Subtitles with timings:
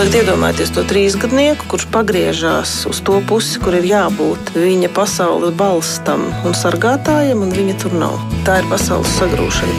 [0.00, 6.24] tagad iedomājieties to trīsgadnieku, kurš pagriežās uz to pusi, kur ir jābūt viņa pasaules balstam
[6.48, 8.16] un sargātājam, un viņa tur nav.
[8.46, 9.76] Tā ir pasaules sagrūšana.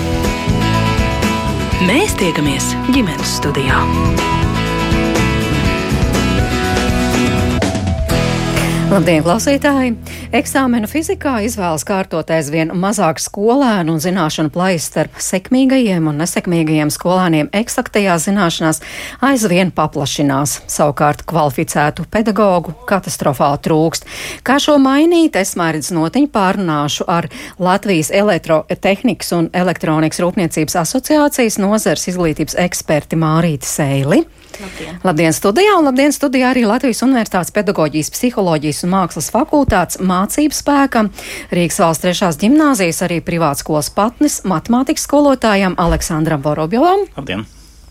[1.89, 3.81] Mēs tiekamies ģimenes studijā.
[8.91, 9.93] Labdien, klausītāji!
[10.35, 17.47] Eksāmenu fizikā izvēlas kārtot aizvien mazāk skolēnu un zināšanu plaisa starp sekmīgajiem un nesekmīgajiem skolēniem
[17.55, 18.81] eksaktajā zināšanās
[19.23, 20.57] aizvien paplašinās.
[20.67, 24.11] Savukārt kvalificētu pedagoģu katastrofāli trūkst.
[24.43, 27.31] Kā šo mainīt, es mērķis notiņu pārunāšu ar
[27.63, 34.25] Latvijas elektrotehnikas un elektronikas rūpniecības asociācijas nozars izglītības eksperti Mārīti Seili.
[34.59, 34.99] Labdien.
[35.03, 41.13] labdien studijā, un labdien studijā arī Latvijas Universitātes pedagoģijas, psiholoģijas un mākslas fakultātes mācību spēkam,
[41.53, 47.07] Rīgas valsts trešās ģimnāzijas, arī privātskolas patnes matemātikas skolotājam Aleksandram Vorobjovam.
[47.17, 47.47] Labdien!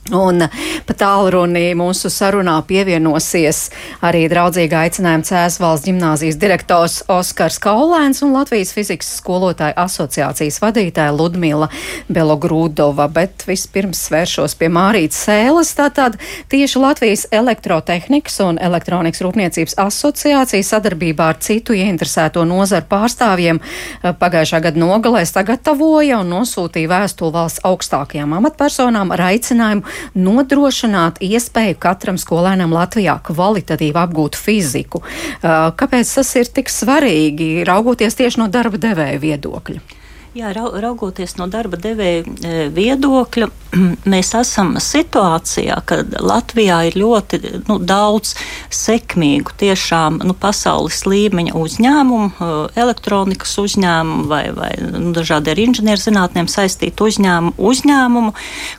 [0.08, 0.42] Un
[0.88, 3.58] pa tālruni mūsu sarunā pievienosies
[4.02, 11.68] arī draudzīgi aicinājuma Cēsvalsts ģimnāzijas direktors Oskars Kaulēns un Latvijas fizikas skolotāja asociācijas vadītāja Ludmila
[12.10, 13.06] Belogrūdova.
[13.12, 15.70] Bet vispirms svēršos pie Mārītas Sēles.
[15.78, 16.16] Tātad
[16.50, 24.64] tieši Latvijas elektrotehnikas un elektronikas rūpniecības asociācija sadarbībā ar citu ieinteresēto nozaru pārstāvjiem eh, pagājušā
[24.66, 32.74] gada nogalē sagatavoja un nosūtīja vēstuli valsts augstākajām amatpersonām ar aicinājumu nodrošināt iespēju katram skolēnam
[32.74, 35.02] Latvijā kvalitatīvi apgūt fiziku.
[35.04, 39.99] Uh, kāpēc tas ir tik svarīgi, raugoties tieši no darba devēja viedokļa?
[40.30, 43.48] Jā, raugoties no darba devēja e, viedokļa,
[44.12, 48.36] mēs esam situācijā, ka Latvijā ir ļoti nu, daudz
[48.70, 56.46] sekmīgu, tiešām nu, pasaules līmeņa uzņēmumu, e, elektronikas uzņēmumu vai, vai nu, dažādi ar inženierzinātnēm
[56.46, 58.30] saistītu uzņēmumu, uzņēmumu,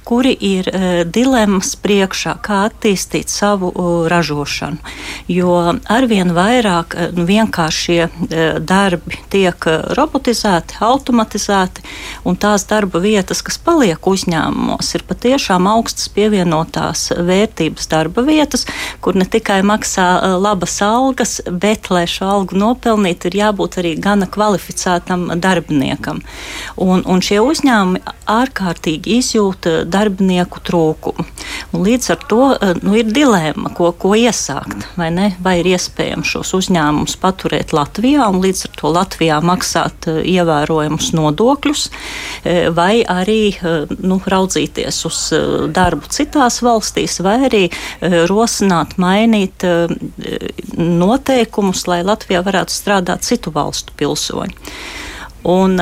[0.07, 3.71] kuri ir uh, dilemmas priekšā, kā attīstīt savu
[4.11, 4.79] ražošanu.
[5.31, 5.57] Jo
[5.91, 8.07] arvien vairāk uh, vienkāršie
[8.67, 11.81] darbi tiek robotizēti, automatizēti automatizēti,
[12.25, 18.65] un tās darba vietas, kas paliek uzņēmumos, ir patiešām augstas pievienotās vērtības darba vietas,
[19.01, 24.27] kur ne tikai maksā labas algas, bet, lai šo algu nopelnītu, ir jābūt arī gana
[24.27, 26.21] kvalificētam darbiniekam.
[26.77, 28.01] Un, un šie uzņēmumi
[28.31, 31.25] ārkārtīgi izjūta darbinieku trūkumu.
[31.73, 32.41] Un līdz ar to
[32.81, 35.31] nu, ir dilēma, ko, ko iesākt, vai ne?
[35.41, 41.30] Vai ir iespējams šos uzņēmumus paturēt Latvijā un līdz ar to Latvijā maksāt ievērojumus nodokļus
[41.31, 41.87] nodokļus,
[42.43, 45.41] e, vai arī e, nu, raudzīties uz e,
[45.73, 47.63] darbu citās valstīs, vai arī
[48.29, 49.63] rosināt, mainīt
[50.77, 54.55] noteikumus, lai Latvijā varētu strādāt citu valstu pilsoņi.
[55.51, 55.79] Un,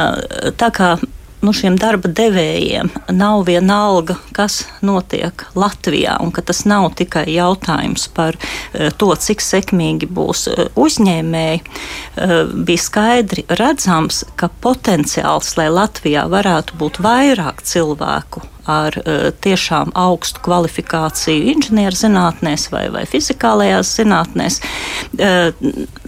[0.60, 0.94] tā kā
[1.41, 8.07] nu, šiem darba devējiem nav vienalga, kas notiek Latvijā, un ka tas nav tikai jautājums
[8.16, 15.69] par uh, to, cik sekmīgi būs uh, uzņēmēji, uh, bija skaidri redzams, ka potenciāls, lai
[15.73, 18.94] Latvijā varētu būt vairāk cilvēku ar
[19.41, 24.59] tiešām augstu kvalifikāciju inženierzinātnēs vai, vai fizikālajās zinātnēs,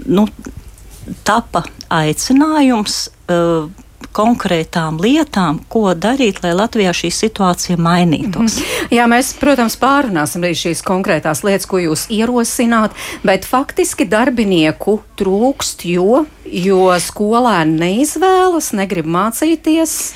[0.06, 0.28] nu,
[1.26, 3.08] tapa aicinājums.
[4.12, 8.60] Konkrētām lietām, ko darīt, lai Latvijā šī situācija mainītos.
[8.60, 8.92] -hmm.
[8.92, 12.92] Jā, mēs, protams, pārunāsim arī šīs konkrētās lietas, ko jūs ierosināt,
[13.24, 20.14] bet faktiski darbinieku trūkst, jo, jo skolēni neizvēlas, negrib mācīties.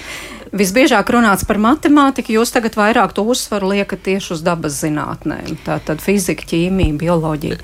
[0.56, 5.58] Visbiežāk runāts par matemātiku, jūs tagad vairāk to uzsvaru liekat tieši uz dabas zinātnēm.
[5.66, 7.58] Tātad fizika, ķīmija, bioloģija.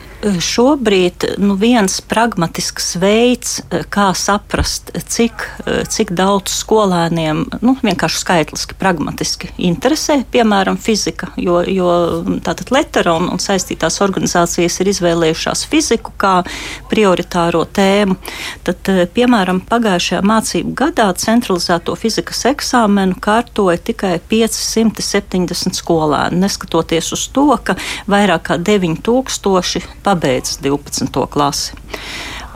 [0.43, 3.61] Šobrīd nu, viens pragmatisks veids,
[3.95, 5.45] kā saprast, cik,
[5.87, 11.95] cik daudz skolēniem nu, vienkārši skaitliski, pragmatiski interesē, piemēram, fizika, jo, jo
[12.43, 16.33] tātad Letera un, un saistītās organizācijas ir izvēlējušās fiziku kā
[16.91, 18.19] prioritāro tēmu.
[18.67, 27.27] Tad, piemēram, pagājušajā mācību gadā centralizēto fizikas eksāmenu eksāmenu kārtoja tikai 570 skolēni, neskatoties uz
[27.29, 27.75] to, ka
[28.09, 31.27] vairāk kā 9000 pabeidz 12.
[31.29, 31.73] klasi.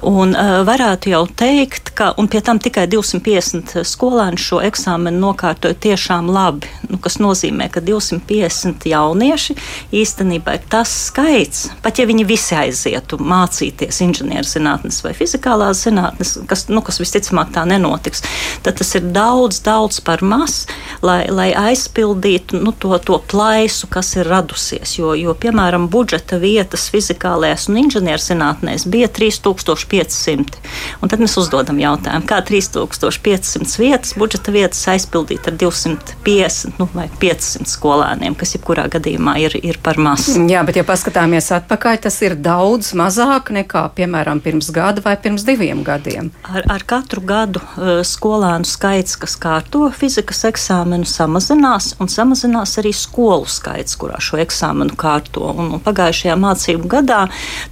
[0.06, 5.74] Un uh, varētu jau teikt, ka, un pie tam tikai 250 skolēni šo eksāmenu nokārtoja
[5.82, 9.56] tiešām labi, nu, kas nozīmē, ka 250 jaunieši
[9.98, 16.68] īstenībā ir tas skaits, pat ja viņi visi aizietu mācīties inženierzinātnes vai fizikālās zinātnes, kas,
[16.70, 18.22] nu, kas visticamāk tā nenotiks,
[18.62, 20.68] tad tas ir daudz, daudz par maz,
[21.02, 25.00] lai, lai aizpildītu nu, to, to plaisu, kas ir radusies.
[25.00, 29.95] Jo, jo piemēram, budžeta vietas fizikālajās un inženierzinātnēs bija 3500.
[29.96, 30.60] 3500.
[31.02, 37.08] Un tad mēs uzdodam jautājumu, kā 3500 vietas, budžeta vietas aizpildīt ar 250 nu, vai
[37.22, 40.28] 500 skolēniem, kas jebkurā gadījumā ir, ir par maz.
[40.36, 45.46] Jā, bet ja paskatāmies atpakaļ, tas ir daudz mazāk nekā, piemēram, pirms gada vai pirms
[45.48, 46.32] diviem gadiem.
[46.50, 52.94] Ar, ar katru gadu uh, skolēnu skaits, kas kārto fizikas eksāmenu, samazinās, un samazinās arī
[52.96, 55.52] skolu skaits, kurā šo eksāmenu kārto.
[55.56, 57.26] Un, un pagājušajā mācību gadā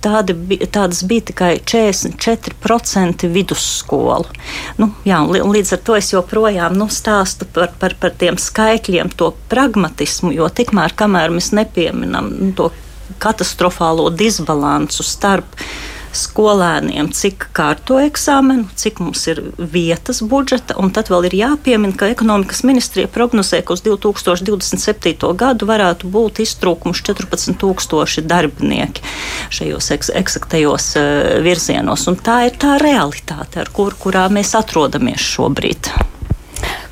[0.03, 0.35] tādi,
[0.73, 1.53] tādas bija tikai
[2.19, 4.30] 44% vidusskolu.
[4.77, 9.33] Nu, jā, līdz ar to es joprojām nu, stāstu par, par, par tiem skaitļiem, to
[9.51, 12.71] pragmatismu, jo tikmēr, kamēr mēs nepieminam nu, to
[13.24, 15.60] katastrofālo disbalansu starp
[16.13, 22.10] skolēniem, cik kārto eksāmenu, cik mums ir vietas budžeta, un tad vēl ir jāpiemina, ka
[22.13, 25.15] ekonomikas ministrija prognozē, ka uz 2027.
[25.39, 29.06] gadu varētu būt iztrūkums 14,000 darbinieki
[29.54, 31.06] šajos eks eksaktajos uh,
[31.45, 35.89] virzienos, un tā ir tā realitāte, ar kur, kurā mēs atrodamies šobrīd.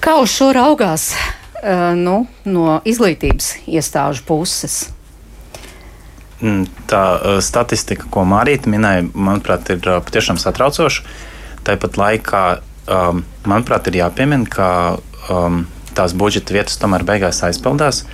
[0.02, 4.82] Kā uz šo raugās uh, nu, no izglītības iestāžu puses?
[6.42, 11.04] Mm, tā uh, statistika, ko Mārīta minēja, manuprāt, ir uh, patiešām satraucoša.
[11.68, 12.44] Tāpat laikā,
[12.90, 14.70] um, manuprāt, ir jāpiemina, ka
[15.30, 18.08] um, tās budžeta vietas tomēr beigās aizpildās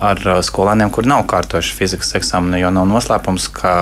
[0.00, 3.74] ar uh, skolēniem, kuri nav kārtojuši fizikas eksāmenu, jo nav noslēpums, ka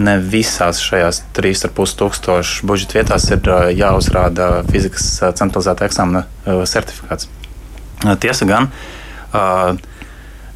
[0.00, 7.28] ne visās šajās 3,5 tūkstošu budžeta vietās ir uh, jāuzrāda fizikas centralizēta eksāmena uh, certifikāts.
[8.20, 8.70] Tiesa gan.
[9.28, 9.76] Uh,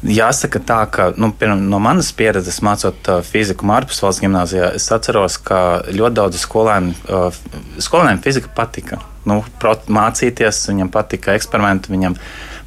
[0.01, 4.87] Jāsaka tā, ka nu, pirma, no manas pieredzes mācot uh, fiziku Mārpus valsts gimnājā, es
[4.89, 7.37] atceros, ka ļoti daudz skolēnu, uh,
[7.77, 8.97] skolēniem fizika patika.
[9.29, 12.17] Nu, prot, mācīties, viņam patika eksperimenti, viņam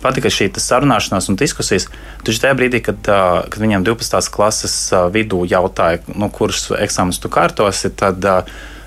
[0.04, 1.88] patika šī sarunāšanās un diskusijas.
[2.22, 4.30] Taču tajā brīdī, kad, uh, kad viņam 12.
[4.30, 4.78] klases
[5.10, 8.22] vidū jautāja, nu, kurus eksāmenus tu kārtosi, tad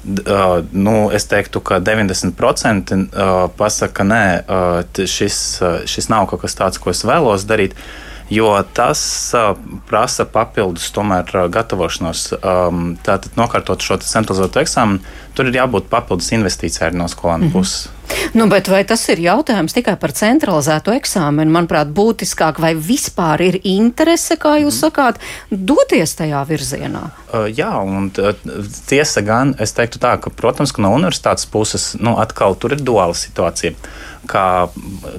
[0.07, 4.25] nu, es teiktu, ka 90% uh, pasaka, ka nē,
[5.03, 5.45] šis,
[5.83, 7.75] šis nav kaut kas tāds, ko es vēlos darīt.
[8.29, 9.01] Jo tas
[9.87, 12.25] prasa papildus tomēr, gatavošanos.
[13.07, 14.99] Tātad, nokārtot šo centralizēto eksāmenu,
[15.37, 17.53] tur ir jābūt papildus investīcijai no skolēnu mm -hmm.
[17.53, 17.96] puses.
[18.37, 21.51] Nu, bet vai tas ir jautājums tikai par centralizēto eksāmenu?
[21.53, 24.81] Manuprāt, būtiskāk, vai vispār ir interese, kā jūs mm.
[24.83, 25.21] sakāt,
[25.51, 27.05] doties tajā virzienā?
[27.27, 28.11] Uh, jā, un
[28.89, 32.83] tiesa gan, es teiktu tā, ka, protams, ka no universitātes puses, nu, atkal tur ir
[32.83, 33.75] duāla situācija
[34.27, 34.45] kā,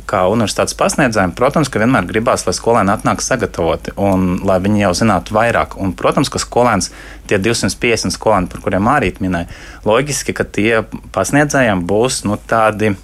[0.08, 4.92] kā universitātes pasniedzējiem, protams, ka vienmēr gribās, lai skolēni atnāk sagatavoti un lai viņi jau
[5.02, 5.76] zinātu vairāk.
[5.80, 6.90] Un, protams, ka skolēns,
[7.28, 9.50] tie 250 skolēni, par kuriem arī minēja,
[9.88, 10.82] loģiski, ka tie
[11.14, 12.94] pasniedzējiem būs nu, tādi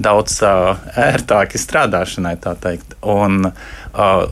[0.00, 2.96] daudz uh, ērtāki strādāšanai, tā teikt.
[3.06, 4.22] Un, uh,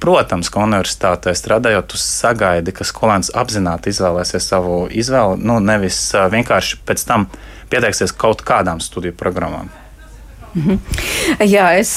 [0.00, 6.28] protams, ka universitātē strādājot, tu sagaidi, ka skolēns apzināti izvēlēsies savu izvēli, nu, nevis uh,
[6.32, 7.28] vienkārši pēc tam
[7.72, 9.68] pieteiksies kaut kādām studiju programmām.
[10.58, 10.78] Mhm.
[11.46, 11.90] Jā, es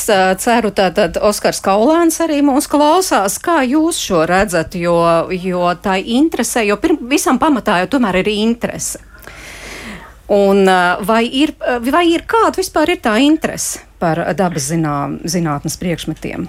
[0.43, 3.39] ceru, tātad Oskars Kaulēns arī mūs klausās.
[3.41, 4.97] Kā jūs šo redzat, jo,
[5.33, 9.01] jo tā interesē, jo pirm, visam pamatā jau tomēr ir interese.
[10.31, 10.63] Un
[11.03, 11.55] vai ir,
[11.91, 14.95] vai ir kāda vispār ir tā interese par dabas zinā,
[15.27, 16.47] zinātnes priekšmetiem?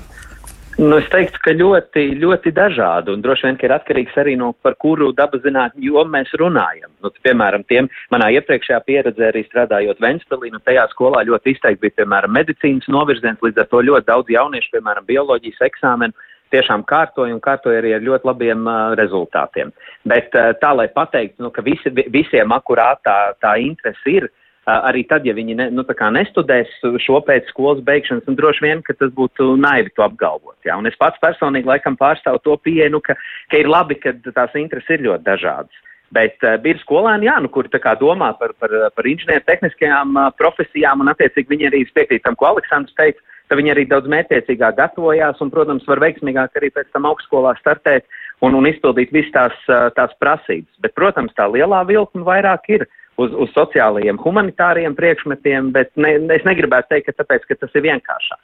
[0.79, 4.55] Nu, es teiktu, ka ļoti, ļoti dažādi, un droši vien, ka ir atkarīgs arī no
[4.65, 6.89] par kuru dabas zinātņu jomu mēs runājam.
[7.05, 11.99] Nu, piemēram, tiem manā iepriekšējā pieredzē arī strādājot Ventspilī, nu, tajā skolā ļoti izteikti bija,
[12.01, 17.45] piemēram, medicīnas novirziens, līdz ar to ļoti daudz jauniešu, piemēram, bioloģijas eksāmenu tiešām kārtoja un
[17.45, 19.73] kārtoja arī ar ļoti labiem uh, rezultātiem.
[20.09, 24.42] Bet uh, tā, lai pateiktu, nu, ka visi, visiem akurāt tā, tā interese ir, uh,
[24.71, 26.71] arī tad, ja viņi ne, nu, nestudēs
[27.03, 30.59] šo pēc skolas beigšanas, un droši vien, ka tas būtu naivi to apgalvot.
[30.65, 30.77] Jā.
[30.79, 33.17] Un es pats personīgi laikam pārstāvu to pieeju, nu, ka,
[33.51, 35.83] ka ir labi, ka tās intereses ir ļoti dažādas.
[36.13, 41.01] Bet uh, bija skolēni, jā, nu, kuri domā par, par, par inženieru tehniskajām uh, profesijām,
[41.01, 45.41] un attiecīgi viņi arī piekrīt tam, ko Aleksandrs teica, ka viņi arī daudz mētiecīgāk gatavojās
[45.41, 48.05] un, protams, var veiksmīgāk arī pēc tam augstskolā startēt
[48.45, 50.71] un, un izpildīt visas tās, uh, tās prasības.
[50.85, 56.17] Bet, protams, tā lielā vilkuma vairāk ir uh, uz, uz sociālajiem, humanitāriem priekšmetiem, bet ne,
[56.35, 58.41] es negribētu teikt, ka tāpēc, ka tas ir vienkāršāk.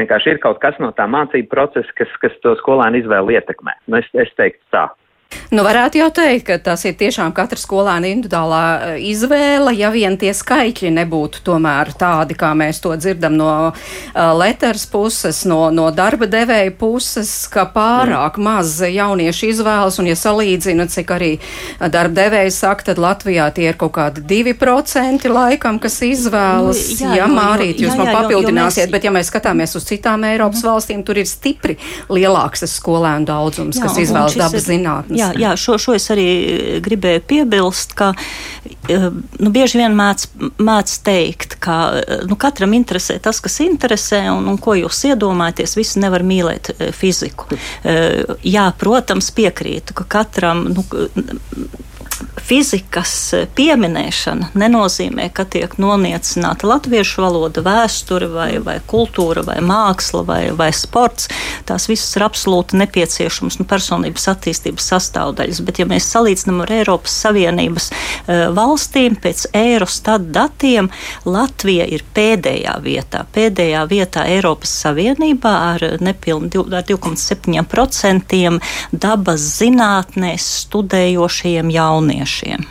[0.00, 3.76] Vienkārši ir kaut kas no tā mācību procesa, kas, kas to skolēnu izvēli ietekmē.
[3.90, 4.86] Nu, es, es teiktu tā.
[5.50, 10.14] Nu, varētu jau teikt, ka tas ir tiešām katra skolēna individuālā eh, izvēle, ja vien
[10.14, 15.88] tie skaitļi nebūtu tomēr tādi, kā mēs to dzirdam no uh, letters puses, no, no
[15.90, 18.46] darba devēja puses, ka pārāk mm.
[18.46, 21.32] maz jauniešu izvēlas, un ja salīdzina, cik arī
[21.80, 26.84] darba devēja saka, tad Latvijā tie ir kaut kādi 2% laikam, kas izvēlas.
[27.00, 28.94] Nu, jā, jā, Mārīt, jūs jā, jā, man papildināsiet, jo, jo mēs...
[28.94, 30.70] bet ja mēs skatāmies uz citām Eiropas mm.
[30.70, 31.74] valstīm, tur ir stipri
[32.06, 35.18] lielāks tas skolēnu daudzums, jā, kas izvēlas dabas zinātnes.
[35.18, 36.26] Jā, jā šo, šo es arī
[36.84, 38.12] gribēju piebilst, ka
[38.90, 40.26] nu, bieži vien mēdz,
[40.60, 41.76] mēdz teikt, ka
[42.28, 47.50] nu, katram interesē tas, kas interesē, un, un ko jūs iedomājaties, visi nevar mīlēt fiziku.
[48.46, 50.66] Jā, protams, piekrītu, ka katram.
[50.74, 50.84] Nu,
[52.40, 53.12] fizikas
[53.56, 60.70] pieminēšana nenozīmē, ka tiek noniecināta latviešu valoda, vēsture, vai, vai kultūra, vai māksla, vai, vai
[60.76, 61.30] sports.
[61.68, 65.62] Tās visas ir absolūti nepieciešamas nu, personības attīstības sastāvdaļas.
[65.66, 68.48] Bet, ja mēs salīdzinām ar Eiropas Savienības uh,
[68.80, 70.88] valstīm, pēc Eurostat datiem
[71.24, 73.26] Latvija ir pēdējā vietā.
[73.32, 78.60] Pēdējā vietā Eiropas Savienībā ar nepilnu 2,7%
[78.92, 82.64] dabas zinātnēs studējošajiem jauniešiem.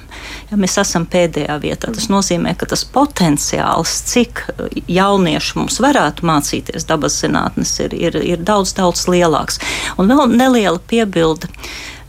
[0.50, 4.50] Ja mēs esam pēdējā vietā, tas nozīmē, ka tas potenciāls, cik
[4.90, 9.60] jaunieši mums varētu mācīties dabas zinātnes, ir, ir, ir daudz, daudz lielāks.
[9.98, 11.48] Un vēl neliela piebilde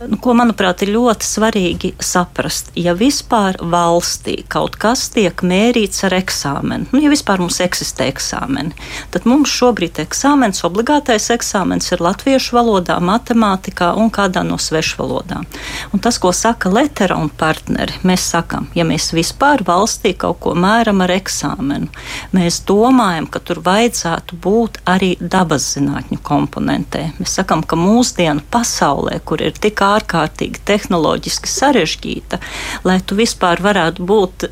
[0.00, 2.70] ko, manuprāt, ir ļoti svarīgi saprast.
[2.78, 8.72] Ja vispār valstī kaut kas tiek mērīts ar eksāmenu, nu, ja vispār mums eksistē eksāmeni,
[9.12, 15.44] tad mums šobrīd eksāmens, obligātais eksāmens ir latviešu valodā, matemātikā un kādā no svešu valodām.
[15.92, 20.54] Un tas, ko saka Letera un partneri, mēs sakam, ja mēs vispār valstī kaut ko
[20.56, 21.90] mēram ar eksāmenu,
[22.36, 27.10] mēs domājam, ka tur vajadzētu būt arī dabas zinātņu komponentē.
[27.20, 32.40] Mēs sakam, ka mūsdienu pasaulē, kur ir tik ārkārtīgi tehnoloģiski sarežģīta,
[32.86, 34.46] lai tu vispār varētu būt,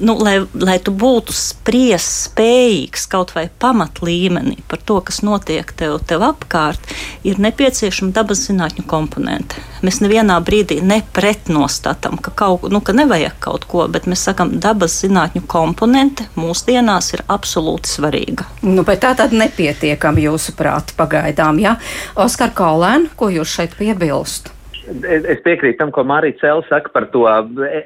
[0.00, 5.98] nu, lai, lai tu būtu spriest spējīgs kaut vai pamatlīmenī par to, kas notiek tev,
[6.06, 6.92] tev apkārt,
[7.26, 9.62] ir nepieciešama dabas zinātņu komponente.
[9.84, 14.98] Mēs nevienā brīdī nepretnostatām, ka, kaut, nu, ka nevajag kaut ko, bet mēs sakam, dabas
[15.00, 18.48] zinātņu komponente mūsdienās ir absolūti svarīga.
[18.66, 21.76] Nu, bet tā tad nepietiekami jūsuprāt pagaidām, ja?
[22.20, 24.52] Oskar Kaulēn, ko jūs šeit piebilst?
[24.90, 27.22] Es piekrītu tam, ko Marija Cēlā saka par to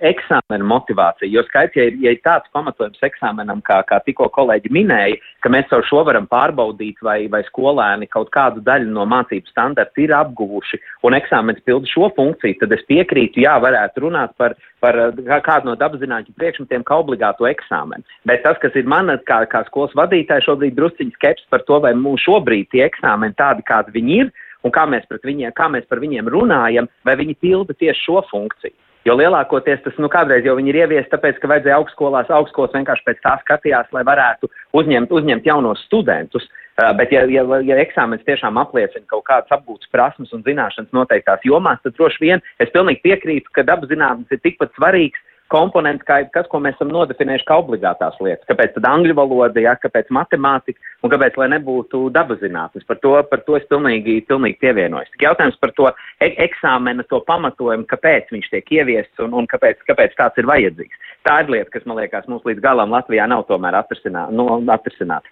[0.08, 1.28] eksāmenu motivāciju.
[1.34, 5.52] Jo skaidrs, ja ir, ja ir tāds pamatojums eksāmenam, kā, kā tikko kolēģi minēja, ka
[5.52, 10.14] mēs caur šo varam pārbaudīt, vai, vai skolēni kaut kādu daļu no mācību standarta ir
[10.16, 14.96] apguvuši, un eksāmenis pilda šo funkciju, tad es piekrītu, jā, varētu runāt par, par
[15.44, 18.04] kādu no dabaszinātņu priekšmetiem kā obligāto eksāmenu.
[18.25, 21.92] Bet tas, kas ir man kā, kā skolas vadītāja, šobrīd drusciņš skeps par to, vai
[21.99, 24.32] mums šobrīd tie eksāmeni tādi, kādi viņi ir,
[24.64, 28.75] un kā mēs, viņiem, kā mēs par viņiem runājam, vai viņi pilda tieši šo funkciju.
[29.04, 33.18] Jo lielākoties tas, nu, kādreiz jau ir ieviesti, tāpēc, ka vajadzēja augstskolās, augstskolas vienkārši pēc
[33.21, 34.49] tā skatījās, lai varētu
[34.80, 36.49] uzņemt, uzņemt jaunos studentus.
[36.75, 41.44] Uh, bet, ja, ja, ja eksāmenis tiešām apliecina kaut kādas apgūtas prasmes un zināšanas noteiktās
[41.47, 45.21] jomās, tad droši vien es pilnīgi piekrītu, ka dabas zinātnes ir tikpat svarīgs
[45.54, 48.46] komponents, kā tas, ko mēs esam nodefinējuši kā obligātās lietas.
[48.49, 52.87] Kāpēc tad angļu valoda, ja, kāpēc matemātika un kāpēc, lai nebūtu dabas zinātnes.
[52.88, 55.12] Par to, par to es pilnīgi, pilnīgi pievienojos.
[55.14, 55.90] Tik jautājums par to
[56.25, 61.14] e eksāmena, to pamatojumu, kāpēc viņš tiek ieviests un, un kāpēc, kāpēc tāds ir vajadzīgs.
[61.25, 64.34] Tā ir lieta, kas, man liekas, mums līdz galam Latvijā nav tomēr atrisināta.
[64.34, 65.30] Nu, atrisināt.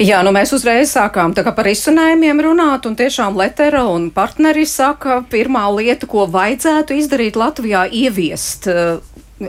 [0.00, 5.66] Jā, nu mēs uzreiz sākām par izcinājumiem runāt, un tiešām Letera un partneri saka, pirmā
[5.76, 8.68] lieta, ko vajadzētu izdarīt Latvijā, ieviest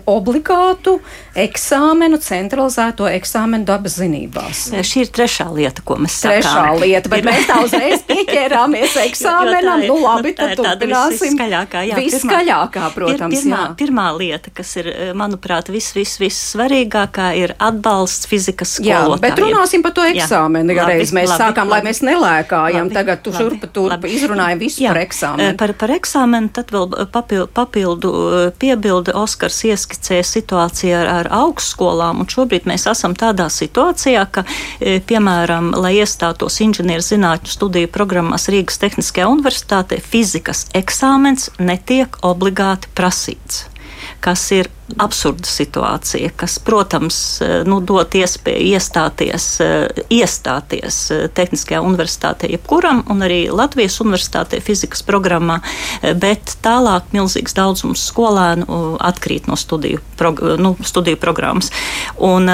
[0.09, 0.97] obligātu
[1.37, 4.65] eksāmenu, centralizēto eksāmenu dabas zinībās.
[4.83, 6.41] Šī ir trešā lieta, ko mēs sakām.
[6.41, 9.85] Trešā lieta, bet mēs tā uzreiz pieķērāmies eksāmenam.
[9.87, 11.33] Nu labi, tad turpināsim.
[11.33, 11.99] Viskaļākā, jā.
[11.99, 13.69] Viskaļākā, protams, pirmā, jā.
[13.79, 19.17] Pirmā lieta, kas ir, eh, manuprāt, viss, viss, viss svarīgākā, ir atbalsts fizikas skolotājiem.
[19.17, 20.73] Jā, bet runāsim par to eksāmenu.
[20.73, 24.61] Jā, labi, mēs labi, sākām, labi, lai mēs nelēkājam, labi, tagad tu šurpa turpa izrunājam
[24.61, 25.49] visu jā, par eksāmenu.
[25.49, 31.09] Eh, par, par eksāmenu tad vēl papildu, papildu eh, piebildi Oskars ies ieskicē situāciju ar,
[31.11, 34.45] ar augstskolām, un šobrīd mēs esam tādā situācijā, ka,
[34.79, 43.67] e, piemēram, lai iestātos inženierzinātņu studiju programmās Rīgas Tehniskajā universitātē, fizikas eksāmens netiek obligāti prasīts
[44.23, 51.79] kas ir absurda situācija, kas, protams, eh, nu, dot iespēju iestāties, eh, iestāties eh, Tehniskajā
[51.81, 55.59] universitātē, jebkuram, un arī Latvijas universitātē fizikas programmā,
[56.19, 61.71] bet tālāk milzīgs daudzums skolēnu atkrīt no studiju, prog nu, studiju programmas.
[62.17, 62.49] Un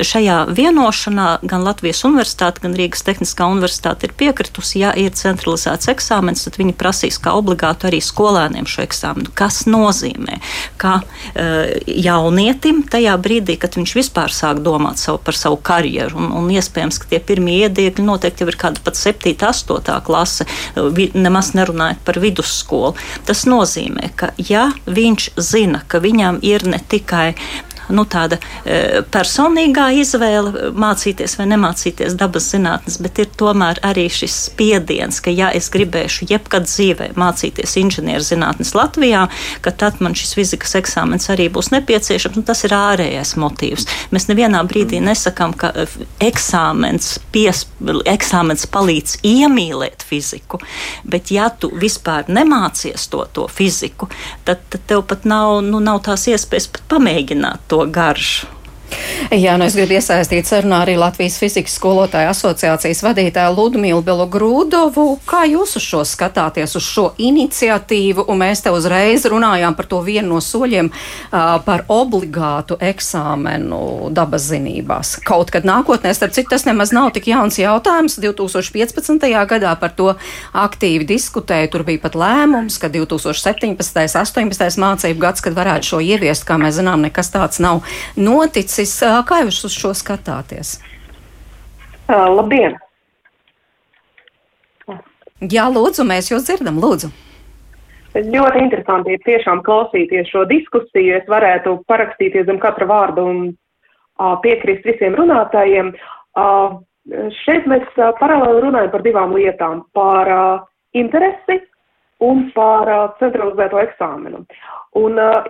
[0.00, 6.46] šajā vienošanā gan Latvijas universitāte, gan Rīgas Tehniskā universitāte ir piekritusi, ja ir centralizēts eksāmens,
[6.46, 10.40] tad viņi prasīs kā obligātu arī skolēniem šo eksāmenu, kas nozīmē,
[10.80, 11.00] ka
[11.86, 16.18] jaunietim tajā brīdī, kad viņš vispār sāk domāt savu, par savu karjeru.
[16.20, 20.48] Un, un iespējams, ka tie pirmie iediegļi noteikti jau ir kāda pat 7, 8 klase,
[21.14, 22.94] nemaz nerunājot par vidusskolu.
[23.28, 27.32] Tas nozīmē, ka ja viņš zina, ka viņam ir ne tikai
[27.94, 34.36] nu, tāda e, personīgā izvēle mācīties vai nemācīties dabas zinātnes, bet ir tomēr arī šis
[34.48, 39.26] spiediens, ka ja es gribēšu jebkad dzīvē mācīties inženierzinātnes Latvijā,
[39.64, 43.88] ka tad man šis fizikas eksāmens arī būs nepieciešams, un tas ir ārējais motīvs.
[44.14, 45.86] Mēs nevienā brīdī nesakām, ka e,
[46.28, 47.64] eksāmens, pies,
[48.06, 50.60] eksāmens palīdz iemīlēt fiziku,
[51.04, 54.08] bet ja tu vispār nemācies to, to fiziku,
[54.44, 58.55] tad, tad tev pat nav, nu, nav tās iespējas pat pamēģināt to to garšu.
[59.34, 65.06] Jā, nu es gribu iesaistīt sarunā arī Latvijas fizikas skolotāju asociācijas vadītāju Ludmilu Belogrūdovu.
[65.26, 68.22] Kā jūs uz šo skatāties, uz šo iniciatīvu?
[68.30, 74.46] Un mēs te uzreiz runājām par to vienu no soļiem uh, par obligātu eksāmenu dabas
[74.52, 75.16] zinībās.
[75.26, 78.20] Kaut kad nākotnē, starp citu, tas nemaz nav tik jauns jautājums.
[78.22, 79.26] 2015.
[79.50, 80.12] gadā par to
[80.54, 81.72] aktīvi diskutēja.
[81.74, 83.74] Tur bija pat lēmums, ka 2017.
[84.22, 84.80] 18.
[84.86, 87.82] mācību gads, kad varētu šo ieviest, kā mēs zinām, nekas tāds nav
[88.14, 89.02] noticis noticis.
[89.26, 90.80] Kā jūs uz šo skatāties?
[92.08, 92.76] Uh, labdien!
[95.40, 97.10] Jā, lūdzu, mēs jūs dzirdam, lūdzu.
[98.16, 101.18] Ļoti interesanti ir tiešām klausīties šo diskusiju.
[101.18, 105.92] Es varētu parakstīties zem katra vārda un uh, piekrist visiem runātājiem.
[106.36, 106.80] Uh,
[107.44, 110.64] šeit mēs uh, paralēli runājam par divām lietām- par uh,
[110.94, 111.60] interesi
[112.24, 114.46] un par uh, centralizēto eksāmenu.
[114.96, 115.44] Un uh,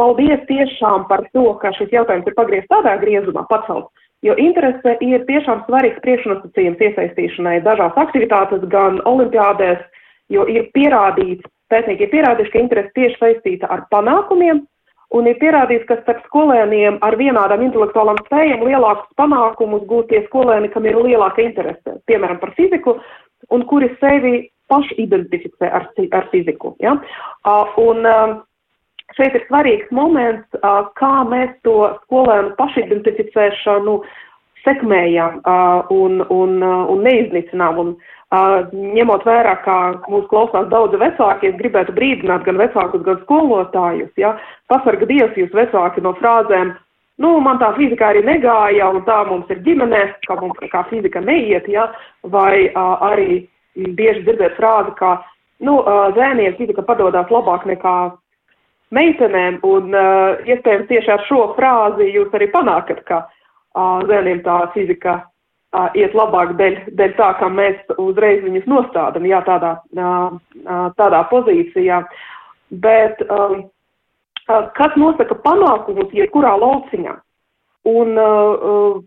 [0.00, 3.90] Paldies tiešām par to, ka šis jautājums ir pagriezts tādā griezumā pacelt,
[4.24, 9.82] jo interese ir tiešām svarīgs priekšnosacījums iesaistīšanai dažās aktivitātes, gan olimpiādēs,
[10.32, 14.64] jo ir pierādīts, pētnieki ir pierādījuši, ka interese tieši saistīta ar panākumiem,
[15.16, 20.72] un ir pierādīts, ka starp skolēniem ar vienādām intelektuālām spējām lielākus panākumus gūt tie skolēni,
[20.72, 22.96] kam ir lielāka interese, piemēram, par fiziku,
[23.52, 26.76] un kuri sevi paši identificē ar, ar fiziku.
[26.80, 26.94] Ja?
[27.44, 28.38] Uh, un, uh,
[29.18, 30.46] šeit ir svarīgs moments,
[31.00, 34.00] kā mēs to skolēnu pašidentificēšanu
[34.64, 35.40] sekmējam
[35.94, 37.84] un, un, un neiznīcinām.
[37.84, 37.94] Un,
[38.30, 39.76] ņemot vērā, kā
[40.06, 44.12] mūsu klausās daudzi vecāki, es gribētu brīdināt gan vecākus, gan skolotājus.
[44.16, 44.36] Ja?
[44.70, 46.76] Pasarga Dievs jūs vecāki no frāzēm,
[47.18, 51.20] nu, man tā fizika arī negāja, un tā mums ir ģimene, ka mums kā fizika
[51.20, 51.90] neiet, ja?
[52.22, 55.18] vai arī bieži dzirdēt frāzi, ka,
[55.66, 55.80] nu,
[56.14, 57.96] zēniem fizika padodās labāk nekā
[58.94, 64.58] meitenēm, un uh, iespējams tieši ar šo frāzi jūs arī panākat, ka uh, zēniem tā
[64.74, 70.86] fizika uh, iet labāk dēļ, dēļ tā, ka mēs uzreiz viņus nostādam, jā, tādā, uh,
[70.98, 72.02] tādā pozīcijā.
[72.82, 73.66] Bet um,
[74.46, 77.16] uh, kas nosaka panākumus jebkurā lauciņā?
[77.90, 78.98] Un uh,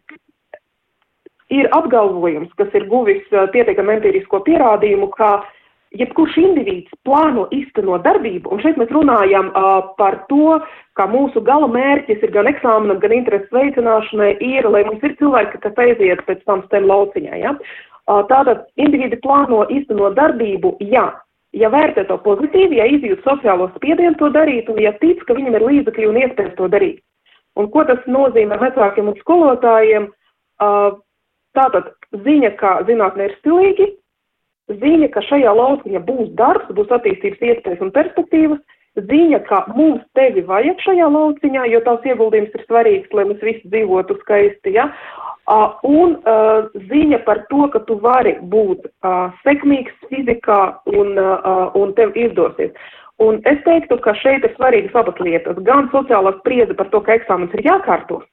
[1.53, 5.51] ir apgalvojums, kas ir guvis uh, pietiekami empirisko pierādījumu, ka uh,
[5.97, 10.57] jebkurš indivīds plāno iztenot darbību, un šeit mēs runājam uh, par to,
[10.97, 15.61] ka mūsu gala mērķis ir gan eksāmenam, gan intereses veicināšanai, ir, lai mums ir cilvēki,
[15.63, 17.37] kas aiziet pēc tam stem lauciņā.
[17.41, 17.53] Ja?
[18.03, 21.11] Uh, tātad individi plāno iztenot darbību, jā.
[21.53, 25.59] Ja vērtē to pozitīvi, ja izjūt sociālo spiedienu to darīt, un ja tic, ka viņam
[25.59, 27.03] ir līdzekļi un iespējas to darīt.
[27.61, 30.07] Un ko tas nozīmē vecākiem un skolotājiem?
[30.57, 30.95] Uh,
[31.53, 31.91] tātad
[32.25, 33.91] ziņa, ka zinātne ir stilīgi,
[34.71, 38.61] ziņa, ka šajā lauciņā būs darbs, būs attīstības iespējas un perspektīvas,
[38.95, 43.69] ziņa, ka mums tevi vajag šajā lauciņā, jo tavs ieguldījums ir svarīgs, lai mēs visi
[43.73, 44.89] dzīvotu skaisti, ja?
[45.43, 50.59] Uh, un uh, ziņa par to, ka tu vari būt uh, sekmīgs fizikā
[50.93, 52.71] un, uh, un tev izdosies.
[53.19, 55.59] Un es teiktu, ka šeit ir svarīgas abas lietas.
[55.67, 58.23] Gan sociālā spriedze par to, ka eksāmens ir jākārto,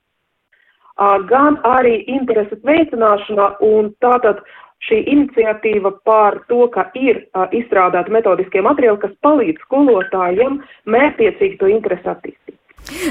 [1.29, 4.41] gan arī intereses veicināšana un tātad
[4.89, 11.71] šī iniciatīva par to, ka ir uh, izstrādāti metodiskie materiāli, kas palīdz skolotājiem mērķiecīgi to
[11.71, 12.57] interesi attīstīt.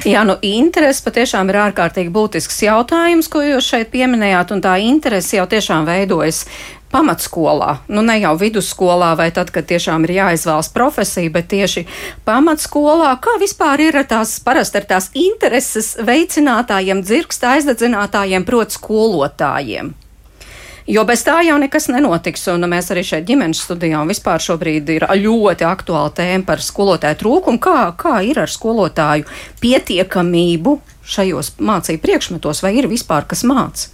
[0.03, 5.37] Jā, nu interese patiešām ir ārkārtīgi būtisks jautājums, ko jūs šeit pieminējāt, un tā interese
[5.37, 6.41] jau tiešām veidojas
[6.89, 11.85] pamatskolā, nu ne jau vidusskolā vai tad, kad tiešām ir jāizvēlas profesija, bet tieši
[12.25, 19.93] pamatskolā, kā vispār ir tās parasti ar tās intereses veicinātājiem, dzirksta aizdedzinātājiem, proti skolotājiem.
[20.89, 22.47] Jo bez tā jau nekas nenotiks.
[22.49, 27.19] Un mēs arī šeit ģimenes studijā un vispār šobrīd ir ļoti aktuāla tēma par skolotāju
[27.19, 27.61] trūkumu.
[27.61, 29.27] Kā, kā ir ar skolotāju
[29.61, 33.93] pietiekamību šajos mācību priekšmetos, vai ir vispār kas mācīts?